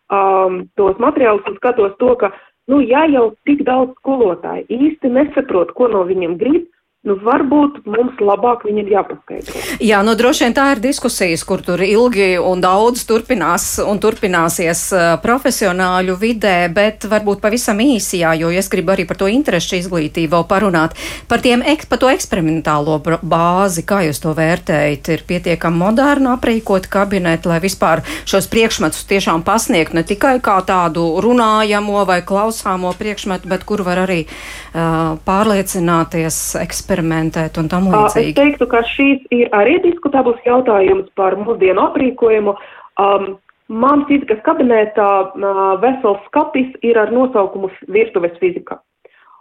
[0.09, 2.31] um, tos materiālus un skatos to, ka,
[2.71, 6.65] nu, ja jau tik daudz skolotāji īsti nesaprot, ko no viņiem grib,
[7.05, 9.59] Nu, varbūt mums labāk viņam jāpaskaidro.
[9.85, 14.81] Jā, nu droši vien tā ir diskusijas, kur tur ilgi un daudz turpinās un turpināsies
[14.89, 19.77] uh, profesionāļu vidē, bet varbūt pavisam īsi, jā, jo es gribu arī par to interešu
[19.83, 20.95] izglītību parunāt.
[21.29, 27.53] Par, tiem, par to eksperimentālo bāzi, kā jūs to vērtējat, ir pietiekami moderni aprīkot kabinetu,
[27.53, 33.69] lai vispār šos priekšmetus tiešām pasniegt ne tikai kā tādu runājamo vai klausāmo priekšmetu, bet
[33.69, 38.31] kur var arī uh, pārliecināties eksperimentāli eksperimentēt un tam līdzīgi?
[38.31, 42.55] Es teiktu, ka šīs ir arī diskutabls jautājums par mūsdienu aprīkojumu.
[42.99, 43.35] Um,
[43.65, 48.77] Man fizikas kabinetā uh, vesels skapis ir ar nosaukumu virtuves fizika.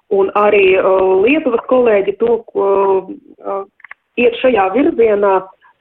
[0.09, 3.67] un arī uh, Lietuvas kolēģi to, uh,
[4.17, 5.35] iet šajā virzienā,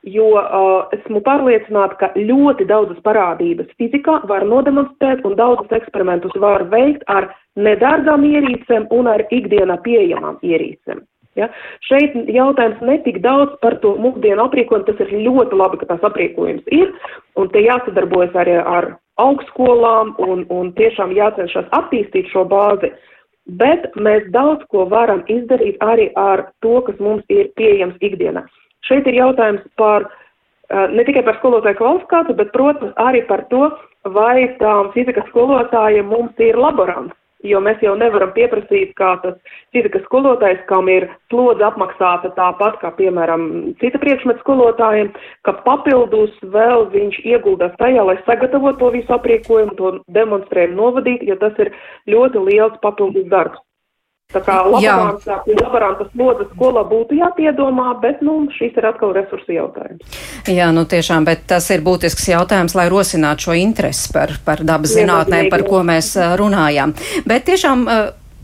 [0.03, 6.67] jo uh, esmu pārliecināta, ka ļoti daudzas parādības fizikā var nodemonstrēt un daudzus eksperimentus var
[6.67, 10.99] veikt ar nedārgām ierīcēm un ar ikdienā pieejamām ierīcēm.
[11.39, 11.49] Ja?
[11.87, 16.67] Šeit jautājums netik daudz par to mūsdienu aprīkojumu, tas ir ļoti labi, ka tās aprīkojums
[16.75, 16.91] ir,
[17.39, 22.91] un te jāsadarbojas arī ar augstskolām un, un tiešām jācenšas attīstīt šo bāzi.
[23.59, 28.45] Bet mēs daudz ko varam izdarīt arī ar to, kas mums ir pieejams ikdienā.
[28.87, 30.07] Šeit ir jautājums par
[30.93, 33.67] ne tikai par skolotāju kvalifikāciju, bet, protams, arī par to,
[34.15, 37.17] vai tām fizikas skolotājiem mums ir laborants
[37.47, 39.35] jo mēs jau nevaram pieprasīt, kā tas
[39.75, 43.49] fizikas skolotājs, kam ir slodze apmaksāta tāpat kā, piemēram,
[43.81, 45.11] cita priekšmeta skolotājiem,
[45.47, 51.37] ka papildus vēl viņš ieguldās tajā, lai sagatavotu to visu aprīkojumu, to demonstrējumu novadīt, jo
[51.41, 51.73] tas ir
[52.09, 53.61] ļoti liels papildus darbs.
[54.33, 60.17] Tā kā laborantas slodzes skolā būtu jāpiedomā, bet, nu, šis ir atkal resursu jautājums.
[60.49, 64.95] Jā, nu tiešām, bet tas ir būtisks jautājums, lai rosinātu šo interesi par, par dabas
[64.97, 66.95] zinātnēm, par ko mēs runājām.
[67.29, 67.85] Bet tiešām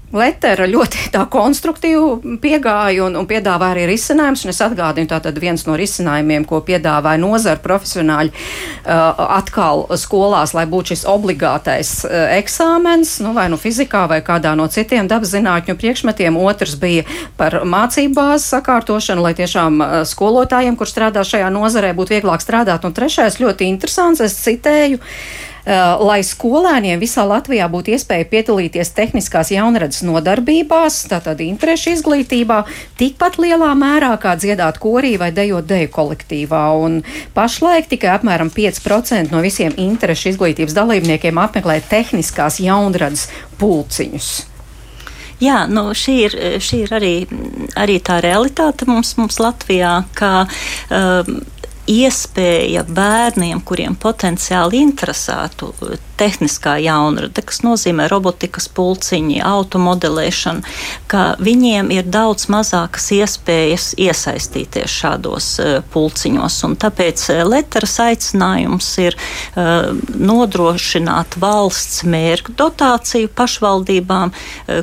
[0.09, 4.47] Letera ļoti tā konstruktīvi piegāja un, un piedāvāja arī risinājumus.
[4.49, 10.95] Es atgādinu, tātad viens no risinājumiem, ko piedāvāja nozara profesionāļi uh, atkal skolās, lai būtu
[10.95, 16.39] šis obligātais uh, eksāmens, nu vai nu fizikā vai kādā no citiem dabas zinātņu priekšmetiem.
[16.41, 17.05] Otrs bija
[17.37, 22.81] par mācību bāzes sakārtošanu, lai tiešām uh, skolotājiem, kur strādā šajā nozarē, būtu vieglāk strādāt.
[22.81, 24.97] Un trešais ļoti interesants, es citēju.
[24.97, 32.63] Uh, lai skolēniem visā Latvijā būtu iespēja piedalīties tehniskās jaunredzes nodarbībās, tātad interešu izglītībā,
[32.97, 36.63] tikpat lielā mērā kā dziedāt korī vai dejot deju kolektīvā.
[36.81, 37.01] Un
[37.37, 43.29] pašlaik tikai apmēram 5% no visiem interešu izglītības dalībniekiem apmeklē tehniskās jaunredzes
[43.61, 44.31] pulciņus.
[45.39, 47.13] Jā, nu, šī ir, šī ir arī,
[47.79, 51.39] arī tā realitāte mums, mums Latvijā, ka um,
[51.89, 55.73] iespēja bērniem, kuriem potenciāli interesētu
[56.19, 60.73] tehniskā jaunrade, kas nozīmē robotikas pulciņi, automodelēšana,
[61.09, 66.59] ka viņiem ir daudz mazākas iespējas iesaistīties šādos uh, pulciņos.
[66.67, 69.15] Un tāpēc uh, Leteras aicinājums ir
[70.19, 74.31] nodrošināt valsts mērķu dotāciju pašvaldībām,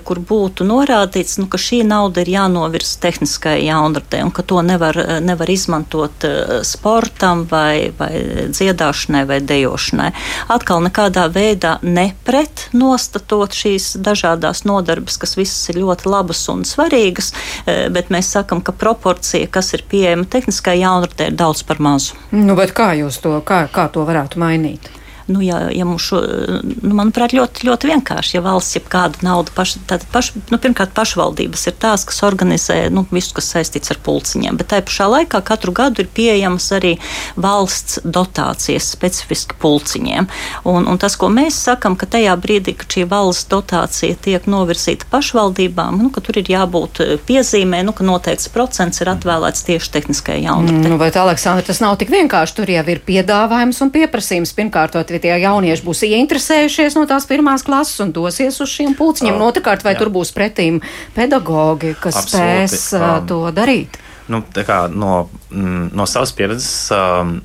[0.06, 4.98] kur būtu norādīts, nu, ka šī nauda ir jānovirza tehniskai jaunradē un ka to nevar,
[5.24, 6.60] nevar izmantot uh,
[6.96, 10.10] sportam vai, vai dziedāšanai vai dejošanai.
[10.48, 17.32] Atkal nekādā veidā nepret nostatot šīs dažādās nodarbes, kas visas ir ļoti labas un svarīgas,
[17.66, 22.16] e, bet mēs sakam, ka proporcija, kas ir pieejama tehniskai jaunratē, ir daudz par mazu.
[22.32, 24.88] Nu, bet kā jūs to, kā, kā to varētu mainīt?
[25.26, 26.20] Nu, ja, ja mums šo,
[26.62, 30.94] nu, manuprāt, ļoti, ļoti vienkārši, ja valsts jau kādu naudu, paš, tātad paš, nu, pirmkārt,
[30.96, 35.42] pašvaldības ir tās, kas organizē nu, visu, kas saistīts ar pulciņiem, bet tajā pašā laikā
[35.46, 36.94] katru gadu ir pieejamas arī
[37.34, 40.28] valsts dotācijas specifiski pulciņiem.
[40.70, 45.08] Un, un tas, ko mēs sakam, ka tajā brīdī, kad šī valsts dotācija tiek novirzīta
[45.10, 50.44] pašvaldībām, nu, ka tur ir jābūt piezīmē, nu, ka noteikts procents ir atvēlēts tieši tehniskajai
[50.46, 50.92] jaunatnē.
[50.92, 52.56] Nu, bet, Aleksandra, tas nav tik vienkārši.
[52.56, 54.54] Tur jau ir piedāvājums un pieprasījums.
[54.56, 59.38] Pirmkārt, ka tie jaunieši būs ieinteresējušies no tās pirmās klases un dosies uz šiem pulciņiem.
[59.40, 60.02] Oh, Otrakārt, vai jā.
[60.04, 60.82] tur būs pretīm
[61.16, 62.68] pedagogi, kas Absolūti.
[62.68, 63.96] spēs uh, to darīt?
[64.26, 67.36] Nu, kā, no, mm, no savas pieredzes um,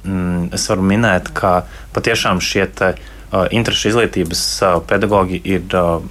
[0.53, 1.61] es varu minēt, ka
[1.93, 6.01] patiešām šie te, uh, interešu izglītības uh, pedagoģi ir uh,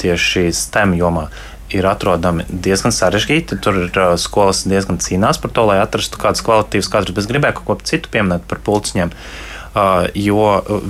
[0.00, 1.28] tieši STEM jomā.
[1.74, 3.58] Ir atrodami diezgan sarežģīti.
[3.64, 7.32] Tur ir uh, skolas diezgan cīnās par to, lai atrastu kādus kvalitīvus kadrus, bet es
[7.32, 9.10] gribēju kaut ko citu pieminēt par pulciņiem.
[9.10, 9.53] Uh,
[10.14, 10.40] jo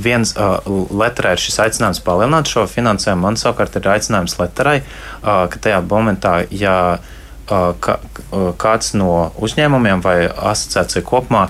[0.04, 0.58] viens uh,
[0.92, 5.82] letrai ir šis aicinājums palielināt šo finansējumu, man savukārt ir aicinājums letrai, uh, ka tajā
[5.88, 6.78] momentā, ja
[7.44, 11.42] kāds no uzņēmumiem vai asociācija kopumā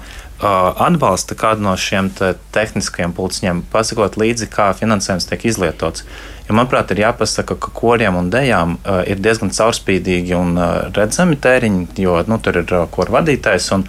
[0.42, 6.04] atbalsta kādu no šiem te tehniskajiem pulciņiem, pasakot līdzi, kā finansējums tiek izlietots.
[6.48, 11.38] Jo, manuprāt, ir jāpasaka, ka koriem un dejām uh, ir diezgan caurspīdīgi un uh, redzami
[11.40, 13.86] tēriņi, jo nu, tur ir uh, koru vadītājs un,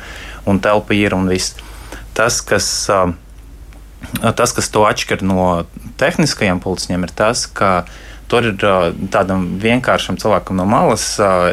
[0.47, 1.57] un telpa ir un viss.
[2.15, 3.09] Tas, kas uh,
[4.21, 5.65] Tas, kas to atšķir no
[6.01, 7.85] tehniskajiem pulciņiem, ir tas, ka
[8.31, 8.63] tur ir
[9.13, 11.03] tādam vienkāršam cilvēkam no malas,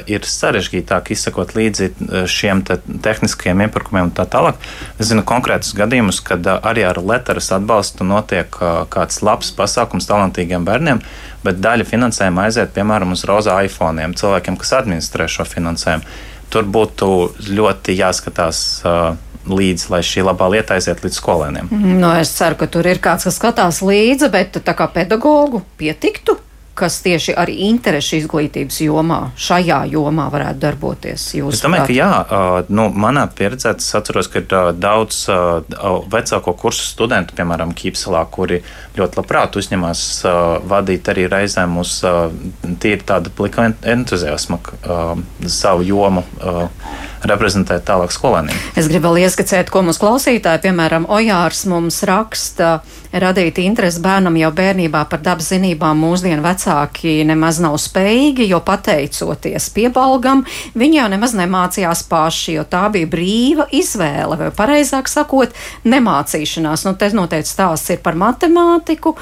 [0.09, 1.90] ir sarežģītāk izsekot līdzi
[2.30, 4.61] šiem te tehniskajiem iepirkumiem un tā tālāk.
[4.96, 8.57] Es zinu konkrētus gadījumus, kad arī ar Letras atbalstu notiek
[8.92, 11.03] kāds labs pasākums talantīgiem bērniem,
[11.44, 16.09] bet daļa finansējuma aiziet piemēram uz rozā iPhone cilvēkiem, kas administrē šo finansējumu.
[16.53, 17.07] Tur būtu
[17.48, 18.64] ļoti jāskatās.
[18.84, 21.72] Uh, līdzi, lai šī labā lieta aiziet līdz skolēniem.
[21.72, 25.64] Mm, no, es ceru, ka tur ir kāds, kas skatās līdzi, bet tā kā pedagogu
[25.80, 26.38] pietiktu.
[26.74, 31.26] kas tieši arī interešu izglītības jomā, šajā jomā varētu darboties?
[31.36, 32.09] Es domāju, ka jā,
[32.72, 34.49] nu, manā pieredzē es atceros, ka ir
[34.80, 35.26] daudz
[36.12, 38.62] vecāko kursu studentu, piemēram, Kīpselā, kuri
[38.97, 40.07] ļoti labprāt uzņemās
[40.72, 41.99] vadīt arī reizēm uz
[42.82, 44.62] tīri tādu plika entuziasmu
[45.47, 46.24] savu jomu
[47.28, 48.56] reprezentēt tālāk skolēniem.
[48.78, 52.80] Es gribu vēl ieskicēt, ko mums klausītāji, piemēram, Ojārs mums raksta,
[53.12, 59.68] radīt interesi bērnam jau bērnībā par dabas zinībām mūsdienu vecāki nemaz nav spējīgi, jo pateicoties
[59.74, 60.44] piebalgam,
[60.78, 65.52] viņi jau nemaz nemācījās paši, jo tā bija brīva izvēle, vai pareizāk sakot,
[65.84, 66.86] nemācīšanās.
[66.86, 69.14] Nu, te noteikti stāsts ir par matemātiku.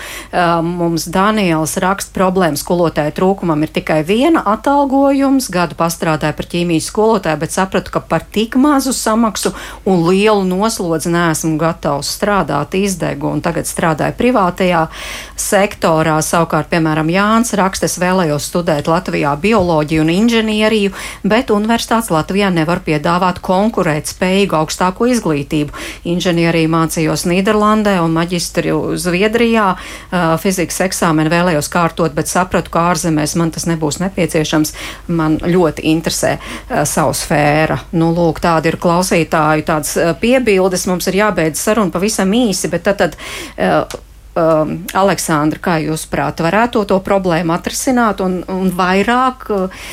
[0.65, 7.41] Mums Daniels raksta problēmu skolotāju trūkumam ir tikai viena atalgojums, gadu pastrādāja par ķīmijas skolotāju,
[7.43, 9.53] bet sapratu, ka par tik mazu samaksu
[9.89, 14.85] un lielu noslodzi neesmu gatavs strādāt, izdegu un tagad strādāju privātajā
[15.41, 16.19] sektorā.
[16.25, 20.93] Savukārt, piemēram, Jānis raksta, es vēlējos studēt Latvijā bioloģiju un inženieriju,
[21.25, 25.73] bet universitātes Latvijā nevar piedāvāt konkurēt spējīgu augstāko izglītību.
[26.11, 29.73] Inženieriju mācījos Nīderlandē un maģistru Zviedrijā.
[30.43, 34.75] Fizikas eksāmenu vēlējos kārtot, bet sapratu, ka ārzemēs man tas nebūs nepieciešams.
[35.09, 36.37] Man ļoti interesē
[36.85, 37.81] savu sfēru.
[37.97, 40.87] Nu, lūk, tādi ir klausītāju tādas eh, piebildes.
[40.91, 43.01] Mums ir jābeidz saruna pavisam īsi, bet tad.
[43.01, 43.70] tad uh,
[44.35, 49.87] um, Aleksandra, kā jūs prāt, varētu to problēmu atrisināt un, un vairāk uh,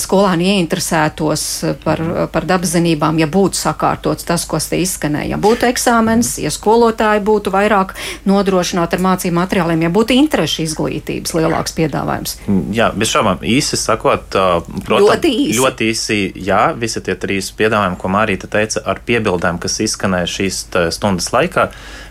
[0.00, 1.44] skolāni ieinteresētos
[1.84, 2.02] par,
[2.32, 5.34] par dabas zinībām, ja būtu sakārtots tas, kas te izskanēja.
[5.34, 7.94] Ja būtu eksāmens, ja skolotāji būtu vairāk
[8.28, 12.38] nodrošināti ar mācību materiāliem, ja būtu interešu izglītības lielāks piedāvājums.
[12.74, 15.58] Jā, bez šaubām īsi sakot, uh, protams, ļoti īsi.
[15.62, 20.60] ļoti īsi, jā, visi tie trīs piedāvājumi, ko Mārīta teica, ar piebildēm, kas izskanēja šīs
[20.94, 21.68] stundas laikā,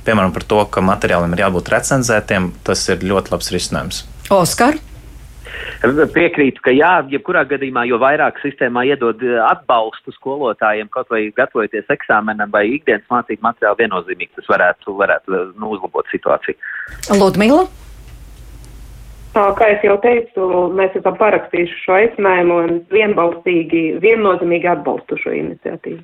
[0.08, 4.06] piemēram, par to, ka materiāliem ir jābūt recenzētiem, tas ir ļoti labs risinājums.
[4.34, 4.80] Oskar?
[6.14, 11.90] Piekrītu, ka jā, jebkurā gadījumā, jo vairāk sistēmā iedod eh, atbalstu skolotājiem, kaut vai gatavoties
[11.94, 16.58] eksāmenam vai ikdienas mācību materiālu, viennozīmīgi tas varētu, varētu nu, uzlabot situāciju.
[17.20, 17.68] Ludmila?
[19.38, 26.02] Kā es jau teicu, mēs esam parakstījuši šo aicinājumu un vienbalsīgi, viennozīmīgi atbalstu šo iniciatīvu.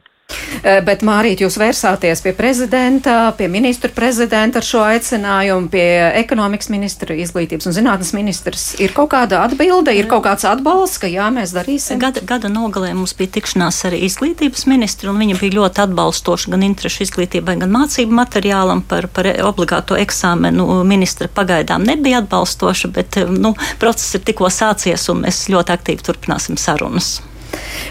[0.64, 5.88] Eh, bet, Mārīt, jūs vērsāties pie prezidenta, pie ministra prezidenta ar šo aicinājumu, pie
[6.22, 8.70] ekonomikas ministra, izglītības un zinātnes ministrs.
[8.80, 12.00] Ir kaut kāda atbilde, ir kaut kāds atbalsts, ka jā, mēs darīsim?
[12.00, 16.64] Gada, gada nogalē mums bija tikšanās arī izglītības ministri, un viņa bija ļoti atbalstoša gan
[16.70, 20.70] interešu izglītībai, gan mācību materiālam par, par obligāto eksāmenu.
[20.88, 26.60] Ministra pagaidām nebija atbalstoša, bet nu, process ir tikko sācies, un mēs ļoti aktīvi turpināsim
[26.62, 27.18] sarunas.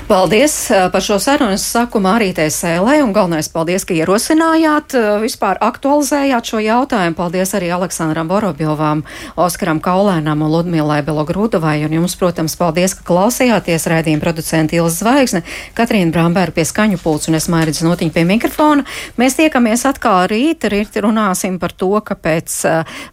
[0.09, 0.55] Paldies
[0.93, 1.55] par šo sarunu.
[1.57, 7.17] Es saku Mārītei Sēlē un galvenais paldies, ka ierosinājāt, vispār aktualizējāt šo jautājumu.
[7.17, 9.05] Paldies arī Aleksandram Vorobjovam,
[9.41, 11.79] Oskaram Kaulēnam un Ludmilai Belogrūdovai.
[11.87, 15.45] Un jums, protams, paldies, ka klausījāties raidījuma producenta Ilza Zvaigzne,
[15.79, 18.85] Katrīna Bramberga pie skaņu pults un es mairidz notiņu pie mikrofona.
[19.21, 22.59] Mēs tiekamies atkal rīt, rīt runāsim par to, kāpēc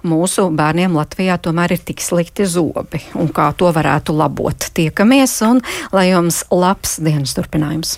[0.04, 4.68] mūsu bērniem Latvijā tomēr ir tik slikti zobi un kā to varētu labot.
[4.76, 5.64] Tiekamies un
[5.96, 7.98] lai jums labs dienas turpinājums!